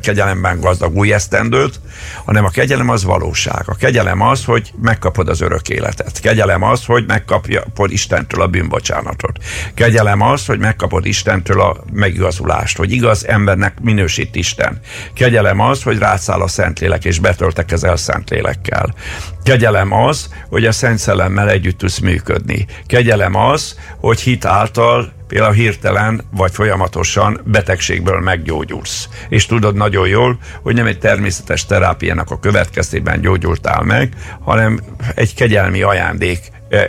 [0.00, 1.80] kegyelemben gazdag új esztendőt,
[2.24, 3.62] hanem a kegyelem az valóság.
[3.66, 6.20] A kegyelem az, hogy megkapod az örök életet.
[6.20, 9.38] Kegyelem az, hogy megkapod Istentől a bűnbocsánatot.
[9.74, 14.80] Kegyelem az, hogy megkapod Istentől a megigazulást, hogy igaz embernek minősít Isten.
[15.14, 18.94] Kegyelem az, az, hogy rászáll a Szentlélek, és betöltekezel Szentlélekkel.
[19.42, 22.66] Kegyelem az, hogy a Szent Szellemmel együtt tudsz működni.
[22.86, 29.08] Kegyelem az, hogy hit által például hirtelen vagy folyamatosan betegségből meggyógyulsz.
[29.28, 34.80] És tudod nagyon jól, hogy nem egy természetes terápiának a következtében gyógyultál meg, hanem
[35.14, 36.38] egy kegyelmi ajándék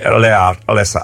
[0.04, 0.60] leállt,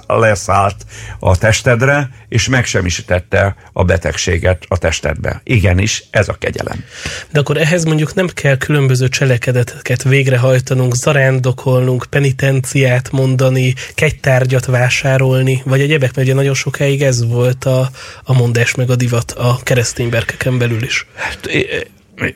[0.08, 0.86] leszállt
[1.20, 5.42] a testedre, és megsemmisítette a betegséget a testedbe.
[5.44, 6.84] Igenis, ez a kegyelem.
[7.32, 15.82] De akkor ehhez mondjuk nem kell különböző cselekedeteket végrehajtanunk, zarándokolnunk, penitenciát mondani, kegytárgyat vásárolni, vagy
[15.82, 17.90] egyebek, mert ugye nagyon sokáig ez volt a,
[18.24, 21.06] a mondás meg a divat a keresztény berkeken belül is.
[21.16, 21.50] Hát,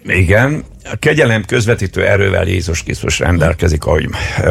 [0.06, 4.10] igen, a kegyelem közvetítő erővel Jézus Krisztus rendelkezik, ahogy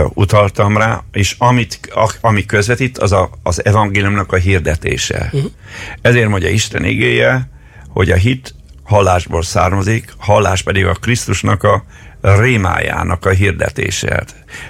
[0.08, 1.80] utaltam rá, és amit,
[2.20, 5.30] ami közvetít, az a, az evangéliumnak a hirdetése.
[5.32, 5.50] Uh-huh.
[6.02, 7.48] Ezért mondja Isten igéje,
[7.88, 11.84] hogy a hit hallásból származik, hallás pedig a Krisztusnak a
[12.20, 14.24] rémájának a hirdetése.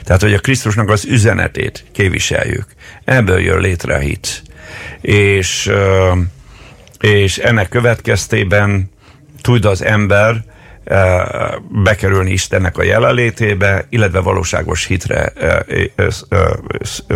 [0.05, 2.67] Tehát, hogy a Krisztusnak az üzenetét képviseljük.
[3.05, 4.43] Ebből jön létre a hit.
[5.01, 5.71] És,
[7.01, 8.91] és ennek következtében
[9.41, 10.45] tud az ember
[11.69, 15.33] bekerülni Istennek a jelenlétébe, illetve valóságos hitre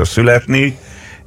[0.02, 0.78] születni,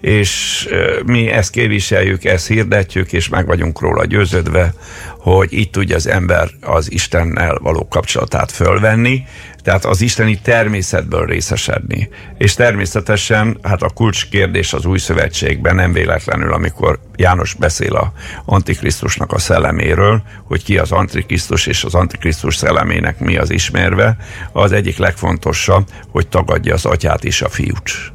[0.02, 0.68] és
[1.06, 4.74] mi ezt képviseljük, ezt hirdetjük, és meg vagyunk róla győződve,
[5.18, 9.24] hogy így tudja az ember az Istennel való kapcsolatát fölvenni,
[9.64, 12.10] tehát az isteni természetből részesedni.
[12.38, 18.14] És természetesen, hát a kulcskérdés az új szövetségben nem véletlenül, amikor János beszél a
[18.46, 24.18] Antikrisztusnak a szelleméről, hogy ki az Antikrisztus és az Antikrisztus szellemének mi az ismerve,
[24.52, 28.14] az egyik legfontosabb, hogy tagadja az atyát és a fiút.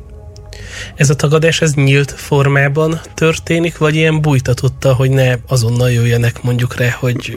[0.94, 6.76] Ez a tagadás, ez nyílt formában történik, vagy ilyen bújtatotta, hogy ne azonnal jöjjenek mondjuk
[6.76, 7.34] rá, hogy...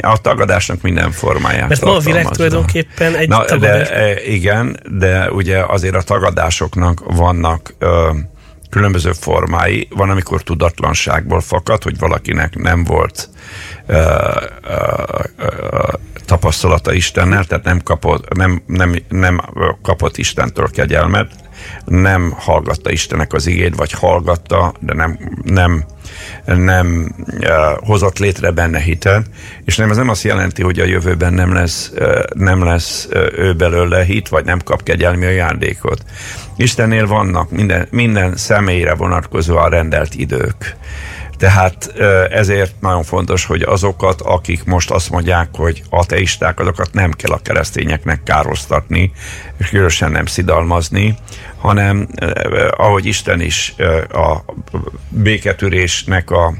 [0.00, 3.88] A tagadásnak minden formáját Mert ma a világ tulajdonképpen egy Na, tagadás...
[3.88, 8.10] De, igen, de ugye azért a tagadásoknak vannak ö,
[8.70, 9.88] különböző formái.
[9.90, 13.28] Van, amikor tudatlanságból fakad, hogy valakinek nem volt
[13.86, 14.76] ö, ö,
[15.36, 15.46] ö,
[16.26, 19.40] tapasztalata Istennel, tehát nem kapott, nem, nem, nem
[19.82, 21.32] kapott Istentől kegyelmet,
[21.84, 25.84] nem hallgatta Istenek az igét, vagy hallgatta, de nem, nem,
[26.44, 29.26] nem uh, hozott létre benne hitet,
[29.64, 33.26] és nem, ez nem azt jelenti, hogy a jövőben nem lesz, uh, nem lesz uh,
[33.36, 36.02] ő belőle hit, vagy nem kap kegyelmi ajándékot.
[36.56, 40.76] Istennél vannak minden, minden személyre vonatkozóan rendelt idők.
[41.40, 41.92] Tehát
[42.30, 47.40] ezért nagyon fontos, hogy azokat, akik most azt mondják, hogy ateisták, azokat nem kell a
[47.42, 49.12] keresztényeknek károsztatni,
[49.58, 51.16] és különösen nem szidalmazni,
[51.58, 52.08] hanem
[52.76, 53.74] ahogy Isten is
[54.12, 54.44] a
[55.08, 56.54] béketűrésnek a,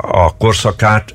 [0.00, 1.14] a korszakát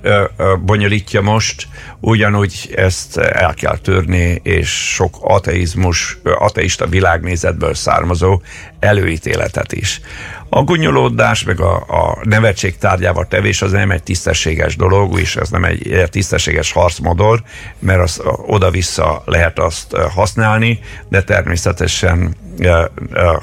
[0.65, 1.67] bonyolítja most,
[1.99, 8.41] ugyanúgy ezt el kell törni, és sok ateizmus, ateista világnézetből származó
[8.79, 10.01] előítéletet is.
[10.49, 15.49] A gunyolódás, meg a, a nevetség tárgyával tevés az nem egy tisztességes dolog, és ez
[15.49, 17.43] nem egy tisztességes harcmodor,
[17.79, 22.35] mert az oda-vissza lehet azt használni, de természetesen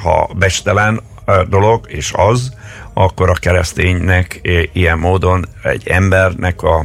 [0.02, 1.00] ha bestelen
[1.48, 2.52] dolog, és az,
[2.94, 4.40] akkor a kereszténynek
[4.72, 6.84] ilyen módon egy embernek a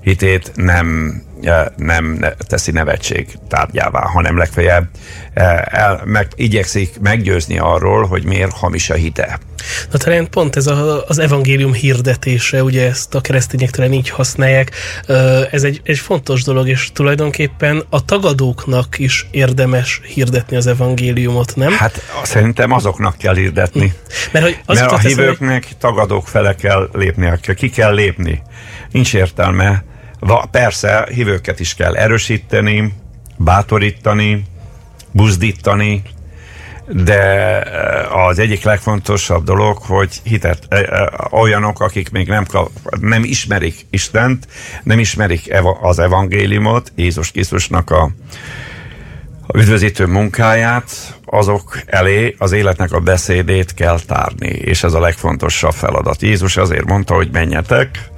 [0.00, 1.22] hitét nem,
[1.76, 4.88] nem teszi nevetség tárgyává, hanem legfeljebb
[5.64, 9.38] el, meg, igyekszik meggyőzni arról, hogy miért hamis a hite.
[9.90, 14.70] Na talán pont ez a, az evangélium hirdetése, ugye ezt a keresztények talán így használják,
[15.50, 21.72] ez egy, egy fontos dolog, és tulajdonképpen a tagadóknak is érdemes hirdetni az evangéliumot, nem?
[21.72, 23.92] Hát szerintem azoknak kell hirdetni.
[24.32, 25.76] Mert, hogy Mert a hívőknek hogy...
[25.76, 28.42] tagadók fele kell lépni, ki kell lépni.
[28.90, 29.84] Nincs értelme.
[30.50, 32.92] Persze, hívőket is kell erősíteni,
[33.36, 34.44] bátorítani,
[35.10, 36.02] buzdítani,
[36.88, 42.46] de eh, az egyik legfontosabb dolog, hogy hitet, eh, eh, olyanok, akik még nem,
[43.00, 44.48] nem ismerik Istent,
[44.82, 48.10] nem ismerik az evangéliumot, Jézus Krisztusnak a,
[49.46, 55.72] a üdvözítő munkáját, azok elé az életnek a beszédét kell tárni, és ez a legfontosabb
[55.72, 56.22] feladat.
[56.22, 58.12] Jézus azért mondta, hogy menjetek,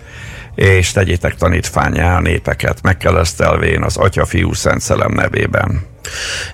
[0.56, 5.86] és tegyétek tanítványá a népeket, megkeresztelvén az Atya, Fiú, Szent Szelem nevében.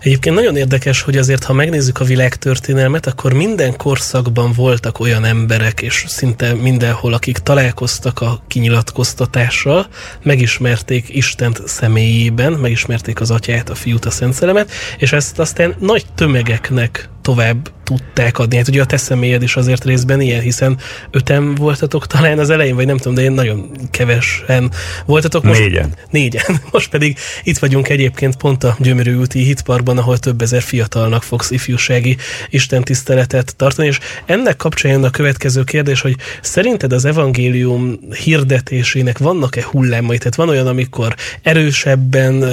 [0.01, 5.81] Egyébként nagyon érdekes, hogy azért, ha megnézzük a világtörténelmet, akkor minden korszakban voltak olyan emberek,
[5.81, 9.87] és szinte mindenhol, akik találkoztak a kinyilatkoztatással,
[10.23, 16.05] megismerték Istent személyében, megismerték az atyát, a fiút, a szent szelemet, és ezt aztán nagy
[16.15, 18.57] tömegeknek tovább tudták adni.
[18.57, 20.79] Hát ugye a te személyed is azért részben ilyen, hiszen
[21.11, 24.71] öten voltatok talán az elején, vagy nem tudom, de én nagyon kevesen
[25.07, 25.45] voltatok.
[25.45, 25.95] Most, négyen.
[26.11, 26.61] Négyen.
[26.73, 31.51] Most pedig itt vagyunk egyébként pont a Gyömörű úti hitparkban, ahol több ezer fiatalnak fogsz
[31.51, 32.17] ifjúsági
[32.51, 39.65] istentiszteletet tartani, és ennek kapcsán jön a következő kérdés, hogy szerinted az evangélium hirdetésének vannak-e
[39.71, 40.19] hullámai?
[40.19, 42.45] Tehát van olyan, amikor erősebben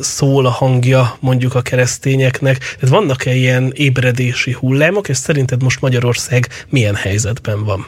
[0.00, 5.80] szól a hangja mondjuk a keresztényeknek, tehát vannak-e ilyen ébredő tévedési hullámok, és szerinted most
[5.80, 7.86] Magyarország milyen helyzetben van?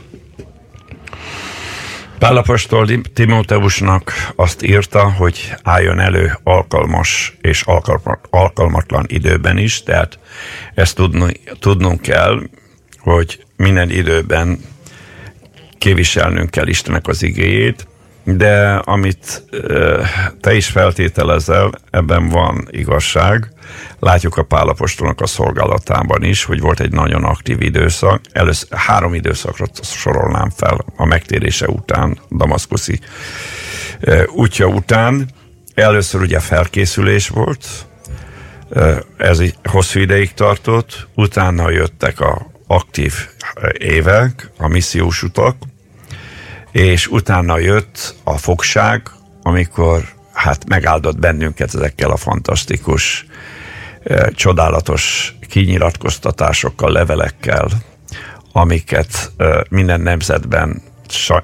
[2.18, 7.64] Pálapostól Timóteusnak azt írta, hogy álljon elő alkalmas és
[8.30, 10.18] alkalmatlan időben is, tehát
[10.74, 12.42] ezt tudnunk, tudnunk kell,
[12.98, 14.58] hogy minden időben
[15.78, 17.86] kiviselnünk kell Istenek az igéjét,
[18.24, 19.44] de amit
[20.40, 23.52] te is feltételezel, ebben van igazság.
[23.98, 28.20] Látjuk a Pálapostolnak a szolgálatában is, hogy volt egy nagyon aktív időszak.
[28.32, 33.00] Először három időszakra sorolnám fel a megtérése után, damaszkuszi
[34.34, 35.28] útja után.
[35.74, 37.66] Először ugye felkészülés volt,
[39.16, 43.14] ez hosszú ideig tartott, utána jöttek a aktív
[43.78, 45.56] évek, a missziós utak,
[46.74, 49.10] és utána jött a fogság,
[49.42, 50.02] amikor
[50.32, 53.26] hát megáldott bennünket ezekkel a fantasztikus,
[54.30, 57.68] csodálatos kinyilatkoztatásokkal, levelekkel,
[58.52, 59.32] amiket
[59.68, 60.82] minden nemzetben,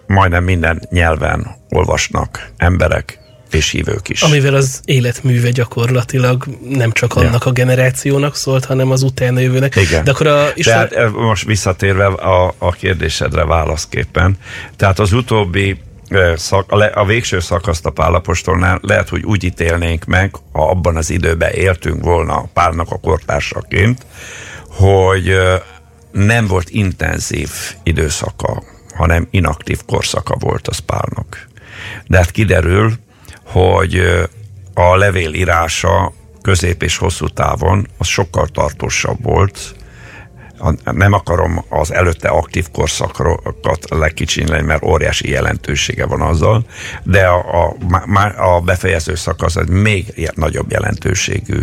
[0.07, 3.18] majdnem minden nyelven olvasnak emberek,
[3.55, 4.22] és hívők is.
[4.22, 7.51] Amivel az életműve gyakorlatilag nem csak annak ja.
[7.51, 9.76] a generációnak szólt, hanem az utána jövőnek.
[9.76, 10.05] Igen.
[10.05, 10.88] De akkor a Isten...
[10.88, 14.36] Tehát most visszatérve a, a kérdésedre válaszképpen,
[14.76, 15.80] tehát az utóbbi
[16.36, 21.53] szak, a, végső szakaszt a Pálapostolnál lehet, hogy úgy ítélnénk meg, ha abban az időben
[21.53, 24.07] éltünk volna párnak a kortársaként,
[24.68, 25.36] hogy
[26.12, 27.51] nem volt intenzív
[27.82, 28.62] időszaka,
[28.94, 31.48] hanem inaktív korszaka volt az párnak.
[32.07, 32.92] De hát kiderül,
[33.53, 34.03] hogy
[34.74, 39.74] a levél írása közép és hosszú távon az sokkal tartósabb volt.
[40.84, 46.64] Nem akarom az előtte aktív korszakokat lekicsinleni, mert óriási jelentősége van azzal,
[47.03, 47.74] de a,
[48.36, 51.59] a, a befejező szakasz egy még nagyobb jelentőségű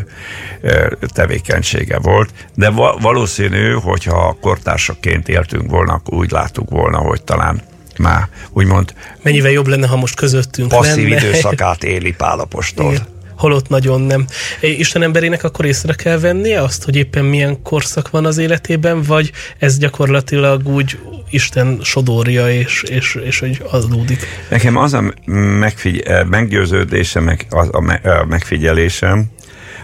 [1.13, 2.69] tevékenysége volt, de
[2.99, 7.61] valószínű, hogyha kortársaként éltünk volna, akkor úgy láttuk volna, hogy talán
[7.98, 8.93] már úgymond...
[9.22, 11.28] Mennyivel jobb lenne, ha most közöttünk passzív lenne.
[11.28, 12.91] időszakát éli Pálapostól.
[12.91, 14.26] Igen holott nagyon nem.
[14.62, 19.32] Isten emberének akkor észre kell vennie azt, hogy éppen milyen korszak van az életében, vagy
[19.58, 24.26] ez gyakorlatilag úgy Isten sodorja, és, és, és hogy adódik?
[24.50, 25.14] Nekem az a
[25.60, 29.26] megfigy- eh, meggyőződésem, meg, az a eh, megfigyelésem,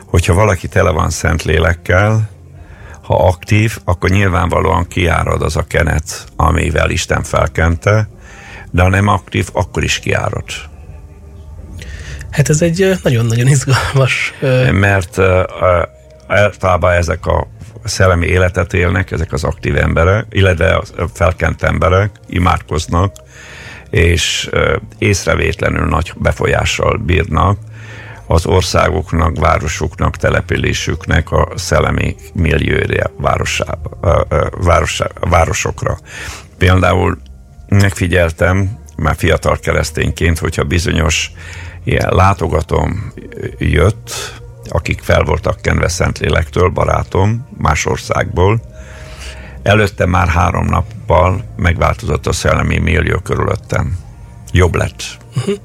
[0.05, 2.30] hogyha valaki tele van szent lélekkel,
[3.03, 8.09] ha aktív, akkor nyilvánvalóan kiárad az a kenet, amivel Isten felkente,
[8.71, 10.43] de ha nem aktív, akkor is kiárad.
[12.29, 14.33] Hát ez egy nagyon-nagyon izgalmas...
[14.71, 15.19] Mert
[16.27, 17.47] általában ezek a
[17.83, 23.15] szellemi életet élnek, ezek az aktív emberek, illetve a felkent emberek imádkoznak,
[23.89, 24.49] és
[24.97, 27.57] észrevétlenül nagy befolyással bírnak,
[28.28, 35.97] az országoknak, városoknak, településüknek a szellemi milliója városába, város, városokra.
[36.57, 37.17] Például
[37.67, 41.32] megfigyeltem, már fiatal keresztényként, hogyha bizonyos
[41.84, 43.13] ilyen látogatom
[43.57, 44.11] jött,
[44.69, 48.61] akik fel voltak kenve Szentlélektől, barátom, más országból,
[49.63, 53.97] előtte már három nappal megváltozott a szellemi millió körülöttem.
[54.51, 55.03] Jobb lett.
[55.36, 55.55] Uh-huh.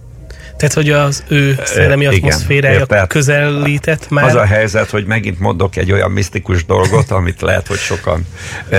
[0.58, 4.24] Tehát, hogy az ő szellemi atmoszférája Igen, közelített már?
[4.24, 8.26] Az a helyzet, hogy megint mondok egy olyan misztikus dolgot, amit lehet, hogy sokan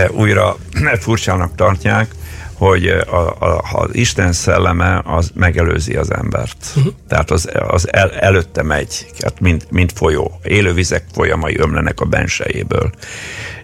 [0.10, 0.58] újra
[1.00, 2.08] furcsának tartják,
[2.54, 6.58] hogy a, a, az Isten szelleme az megelőzi az embert.
[6.76, 6.94] Uh-huh.
[7.08, 10.40] Tehát az, az el, előtte megy, hát mint, mint folyó.
[10.44, 12.92] Élővizek folyamai ömlenek a bensejéből.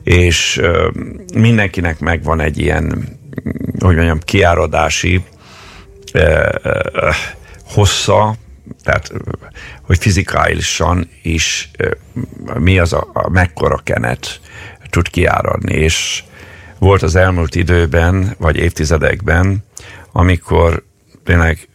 [0.03, 0.93] És uh,
[1.33, 3.03] mindenkinek megvan egy ilyen,
[3.79, 5.23] hogy mondjam, kiáradási
[6.13, 7.15] uh, uh,
[7.75, 8.35] hossza,
[8.83, 9.11] tehát
[9.81, 11.71] hogy fizikálisan is
[12.59, 14.39] mi az a, a mekkora kenet
[14.89, 16.23] tud kiáradni, és
[16.79, 19.63] volt az elmúlt időben, vagy évtizedekben,
[20.11, 20.83] amikor
[21.23, 21.67] tényleg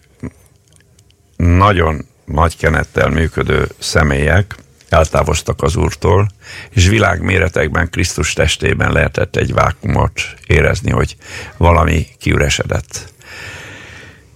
[1.36, 4.54] nagyon nagy kenettel működő személyek
[4.88, 6.28] eltávoztak az Úrtól,
[6.70, 11.16] és világméretekben Krisztus testében lehetett egy vákumot érezni, hogy
[11.56, 13.12] valami kiüresedett.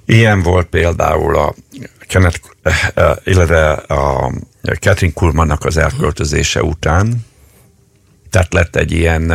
[0.07, 1.55] Ilyen volt például a
[2.09, 2.41] Kenneth,
[2.95, 4.33] eh, illetve a
[4.63, 7.27] Catherine Kuhlmannak az elköltözése után.
[8.31, 9.31] Tehát lett egy ilyen.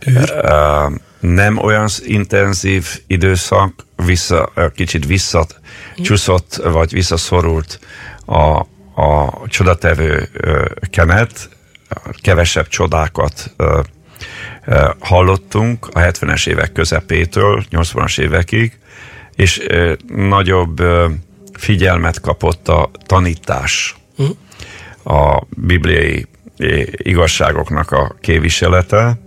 [0.00, 0.86] Eh,
[1.20, 7.80] nem olyan intenzív időszak, vissza, eh, kicsit visszacsúszott, vagy visszaszorult
[8.24, 8.58] a,
[9.02, 10.28] a csodatevő
[10.90, 11.48] kenet,
[12.20, 13.54] kevesebb csodákat
[14.98, 18.78] hallottunk a 70-es évek közepétől, 80-as évekig,
[19.34, 19.66] és
[20.06, 20.82] nagyobb
[21.52, 23.96] figyelmet kapott a tanítás,
[25.04, 26.26] a bibliai
[26.96, 29.18] igazságoknak a képviselete,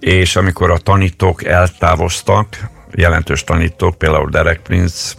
[0.00, 5.14] és amikor a tanítók eltávoztak, jelentős tanítók, például Derek Prince,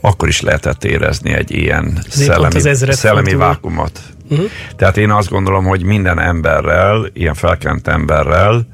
[0.00, 2.60] akkor is lehetett érezni egy ilyen szellemi,
[2.90, 4.00] szellemi vákumot.
[4.28, 4.50] Uh-huh.
[4.76, 8.66] Tehát én azt gondolom, hogy minden emberrel, ilyen felkent emberrel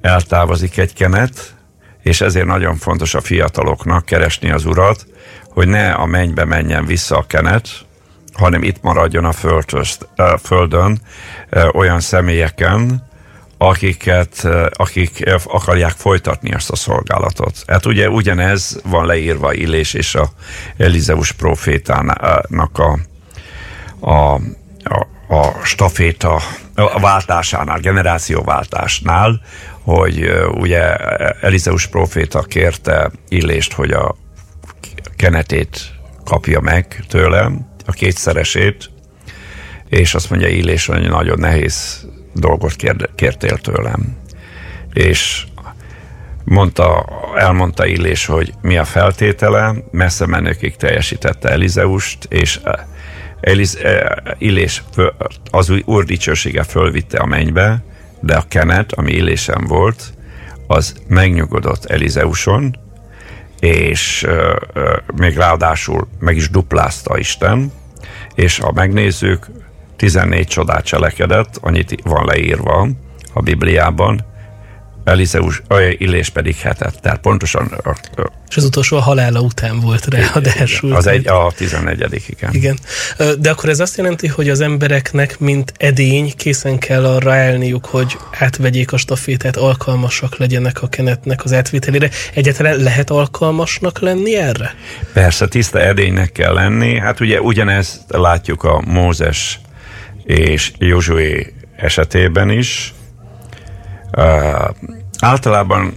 [0.00, 1.54] eltávozik egy kenet,
[2.02, 5.06] és ezért nagyon fontos a fiataloknak keresni az urat,
[5.48, 7.68] hogy ne a mennybe menjen vissza a kenet,
[8.32, 9.32] hanem itt maradjon a
[10.42, 11.00] földön
[11.72, 13.06] olyan személyeken,
[13.58, 17.62] akiket, akik akarják folytatni ezt a szolgálatot.
[17.66, 20.30] Hát ugye ugyanez van leírva Illés és a
[20.76, 22.98] Elizeus profétának a,
[24.00, 24.34] a,
[24.84, 26.40] a, a staféta
[26.74, 29.40] a váltásánál, generációváltásnál,
[29.82, 30.96] hogy ugye
[31.40, 34.16] Elizeus proféta kérte Illést, hogy a
[35.16, 35.80] kenetét
[36.24, 38.90] kapja meg tőlem, a kétszeresét,
[39.88, 42.76] és azt mondja Illés, hogy nagyon nehéz dolgot
[43.14, 44.16] kértél tőlem.
[44.92, 45.46] És
[46.44, 47.04] mondta,
[47.36, 52.60] elmondta Illés, hogy mi a feltétele, messze menőkig teljesítette Elizeust, és
[53.40, 53.78] Eliz,
[54.38, 54.82] Illés
[55.50, 57.82] az úr dicsősége fölvitte a mennybe,
[58.20, 60.12] de a kenet, ami Illésem volt,
[60.66, 62.76] az megnyugodott Elizeuson,
[63.60, 64.32] és uh,
[64.74, 67.72] uh, még ráadásul meg is duplázta Isten,
[68.34, 69.46] és ha megnézzük,
[69.96, 72.88] 14 csodát cselekedett, annyit van leírva
[73.32, 74.24] a Bibliában,
[75.08, 75.62] Elizeus,
[75.98, 77.00] Illés pedig hetet.
[77.00, 77.72] Tehát pontosan...
[77.84, 80.94] A, a, és az utolsó a halála után volt ráadásul.
[80.94, 82.54] Az egy, a 11 igen.
[82.54, 82.78] Igen.
[83.38, 88.16] De akkor ez azt jelenti, hogy az embereknek, mint edény, készen kell arra állniuk, hogy
[88.38, 92.10] átvegyék a stafétát, alkalmasak legyenek a kenetnek az átvételére.
[92.34, 94.74] Egyáltalán lehet alkalmasnak lenni erre?
[95.12, 96.98] Persze, tiszta edénynek kell lenni.
[96.98, 99.60] Hát ugye ugyanezt látjuk a Mózes
[100.24, 102.94] és Józsué esetében is.
[105.18, 105.94] Általában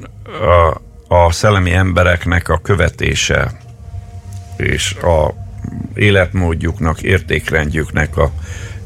[1.07, 3.51] a, a szellemi embereknek a követése
[4.57, 5.33] és a
[5.93, 8.31] életmódjuknak, értékrendjüknek a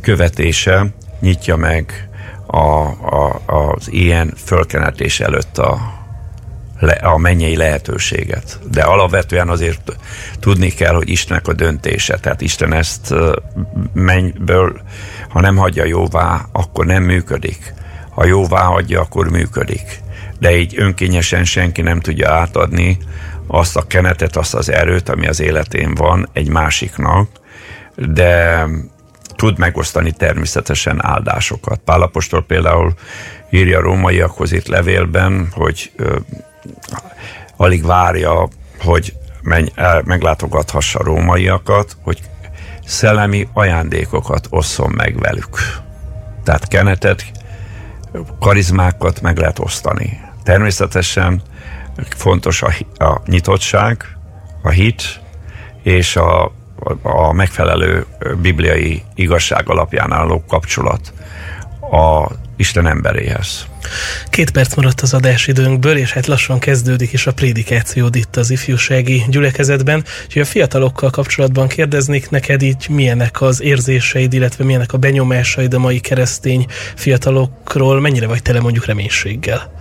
[0.01, 0.85] követése
[1.19, 2.09] nyitja meg
[2.45, 5.93] a, a, az ilyen fölkenetés előtt a,
[7.01, 8.59] a mennyei lehetőséget.
[8.71, 9.97] De alapvetően azért
[10.39, 12.17] tudni kell, hogy Istennek a döntése.
[12.17, 13.13] Tehát Isten ezt
[13.93, 14.81] mennyből,
[15.29, 17.73] ha nem hagyja jóvá, akkor nem működik.
[18.15, 19.99] Ha jóvá hagyja, akkor működik.
[20.39, 22.97] De így önkényesen senki nem tudja átadni
[23.47, 27.29] azt a kenetet, azt az erőt, ami az életén van egy másiknak,
[27.95, 28.65] de
[29.35, 31.79] tud megosztani természetesen áldásokat.
[31.85, 32.93] Pálapostól például
[33.49, 36.15] írja a rómaiakhoz itt levélben, hogy ö,
[37.57, 38.47] alig várja,
[38.79, 42.21] hogy menj, el, meglátogathassa a rómaiakat, hogy
[42.85, 45.57] szellemi ajándékokat osszon meg velük.
[46.43, 47.25] Tehát kenetet,
[48.39, 50.21] karizmákat meg lehet osztani.
[50.43, 51.41] Természetesen
[52.15, 54.17] fontos a, a nyitottság,
[54.61, 55.21] a hit
[55.83, 56.51] és a,
[57.01, 58.05] a, megfelelő
[58.41, 61.13] bibliai igazság alapján álló kapcsolat
[61.91, 63.65] a Isten emberéhez.
[64.29, 69.23] Két perc maradt az adásidőnkből, és hát lassan kezdődik is a prédikáció itt az ifjúsági
[69.27, 70.03] gyülekezetben.
[70.25, 75.79] Úgyhogy a fiatalokkal kapcsolatban kérdeznék neked így milyenek az érzéseid, illetve milyenek a benyomásaid a
[75.79, 76.65] mai keresztény
[76.95, 79.73] fiatalokról, mennyire vagy tele mondjuk reménységgel?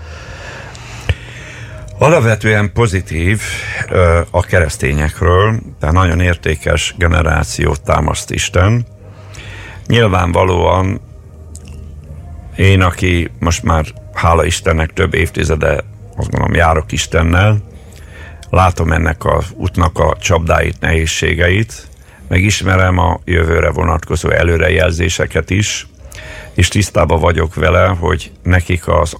[1.99, 3.41] Alapvetően pozitív
[4.31, 8.87] a keresztényekről, tehát nagyon értékes generációt támaszt Isten.
[9.87, 11.01] Nyilvánvalóan
[12.57, 15.85] én, aki most már hála Istennek több évtizede,
[16.17, 17.59] azt gondolom, járok Istennel,
[18.51, 21.89] látom ennek a útnak a csapdáit, nehézségeit,
[22.29, 25.87] megismerem a jövőre vonatkozó előrejelzéseket is,
[26.55, 29.17] és tisztában vagyok vele, hogy nekik az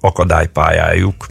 [0.00, 1.26] akadálypályájuk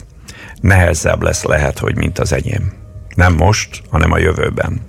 [0.60, 2.72] nehezebb lesz lehet, hogy mint az enyém.
[3.14, 4.80] Nem most, hanem a jövőben.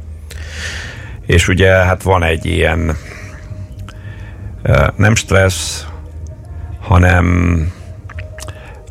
[1.25, 2.97] És ugye hát van egy ilyen
[4.95, 5.85] nem stressz,
[6.81, 7.67] hanem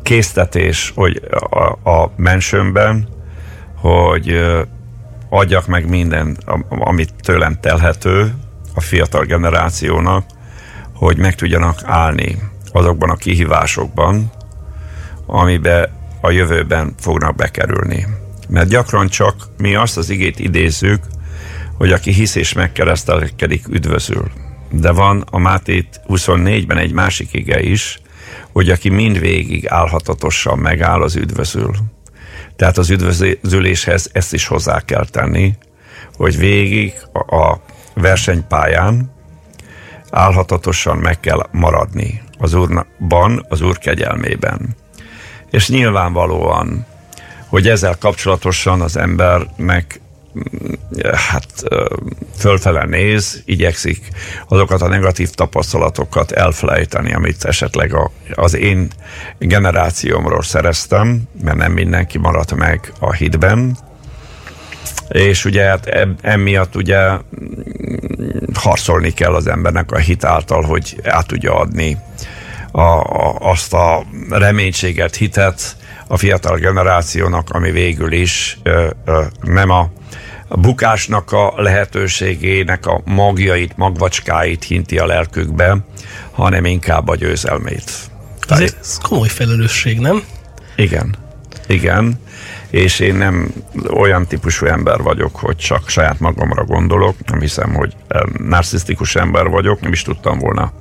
[0.01, 3.07] késztetés hogy a, a mensőmben,
[3.75, 4.41] hogy
[5.29, 6.37] adjak meg minden,
[6.69, 8.33] amit tőlem telhető
[8.75, 10.25] a fiatal generációnak,
[10.95, 12.37] hogy meg tudjanak állni
[12.71, 14.31] azokban a kihívásokban,
[15.25, 15.89] amiben
[16.21, 18.07] a jövőben fognak bekerülni.
[18.47, 21.03] Mert gyakran csak mi azt az igét idézzük,
[21.77, 24.31] hogy aki hisz és megkeresztelkedik, üdvözül.
[24.71, 27.99] De van a Máté 24-ben egy másik ige is,
[28.51, 31.71] hogy aki mindvégig állhatatosan megáll, az üdvözül.
[32.55, 35.53] Tehát az üdvözüléshez ezt is hozzá kell tenni,
[36.15, 37.55] hogy végig a
[37.93, 39.11] versenypályán
[40.09, 44.75] álhatatosan meg kell maradni az Úrban, az Úr kegyelmében.
[45.51, 46.85] És nyilvánvalóan,
[47.47, 50.00] hogy ezzel kapcsolatosan az embernek
[51.13, 51.63] hát
[52.37, 54.07] fölfele néz, igyekszik
[54.47, 58.87] azokat a negatív tapasztalatokat elfelejteni, amit esetleg a, az én
[59.39, 63.77] generációmról szereztem, mert nem mindenki maradt meg a hitben,
[65.07, 67.09] és ugye hát emiatt ugye
[68.53, 71.97] harcolni kell az embernek a hit által, hogy át tudja adni
[72.71, 75.75] a, a, azt a reménységet, hitet
[76.07, 79.89] a fiatal generációnak, ami végül is ö, ö, nem a
[80.53, 85.77] a bukásnak a lehetőségének a magjait, magvacskáit hinti a lelkükbe,
[86.31, 87.91] hanem inkább a győzelmét.
[88.47, 90.23] Ez, ez komoly felelősség, nem?
[90.75, 91.15] Igen,
[91.67, 92.19] igen,
[92.69, 93.53] és én nem
[93.93, 97.95] olyan típusú ember vagyok, hogy csak saját magamra gondolok, nem hiszem, hogy
[98.37, 100.71] narcisztikus ember vagyok, nem is tudtam volna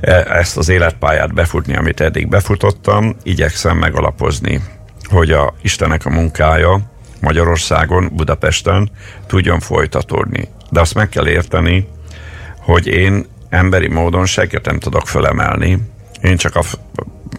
[0.00, 4.60] e, ezt az életpályát befutni, amit eddig befutottam, igyekszem megalapozni,
[5.08, 6.92] hogy a Istenek a munkája,
[7.24, 8.90] Magyarországon, Budapesten
[9.26, 10.48] tudjon folytatódni.
[10.70, 11.88] De azt meg kell érteni,
[12.58, 15.78] hogy én emberi módon senkit nem tudok fölemelni,
[16.22, 16.62] én csak a,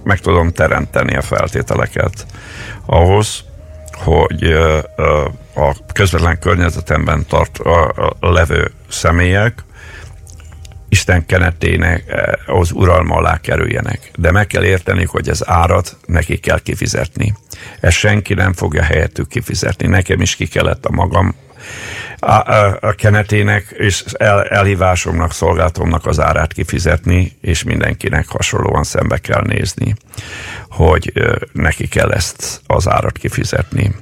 [0.04, 2.26] meg tudom teremteni a feltételeket
[2.86, 3.44] ahhoz,
[3.94, 4.44] hogy
[5.56, 9.64] a közvetlen környezetemben tart a, a levő személyek
[11.08, 12.04] Isten kenetének
[12.46, 14.12] az uralma alá kerüljenek.
[14.16, 17.34] De meg kell érteni, hogy az árat neki kell kifizetni.
[17.80, 19.88] Ezt senki nem fogja helyettük kifizetni.
[19.88, 21.36] Nekem is ki kellett a magam
[22.20, 29.18] a, a, a kenetének és el, elhívásomnak, szolgáltomnak az árát kifizetni, és mindenkinek hasonlóan szembe
[29.18, 29.96] kell nézni,
[30.70, 31.14] hogy
[31.52, 33.96] neki kell ezt az árat kifizetni.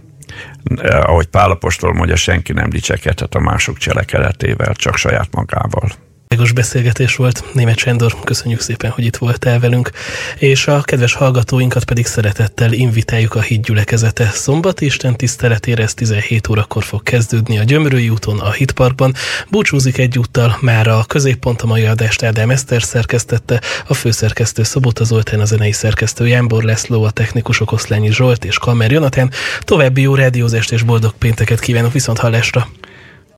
[0.82, 5.90] Ahogy Pálapostól mondja, senki nem dicsekedhet a mások cselekedetével, csak saját magával.
[6.34, 7.44] Világos beszélgetés volt.
[7.54, 9.92] Német Sándor, köszönjük szépen, hogy itt voltál velünk.
[10.38, 15.84] És a kedves hallgatóinkat pedig szeretettel invitáljuk a hídgyülekezete szombat Isten tiszteletére.
[15.84, 19.14] Ez 17 órakor fog kezdődni a Gyömrői úton, a Hitparkban.
[19.50, 25.40] Búcsúzik egyúttal már a középpont a mai adást Ádám Eszter szerkesztette, a főszerkesztő Szobota Zoltán,
[25.40, 29.32] a zenei szerkesztő Jánbor Leszló, a technikusok Oszlányi Zsolt és Kamer Jonatán.
[29.60, 32.68] További jó rádiózást és boldog pénteket kívánok viszont hallásra!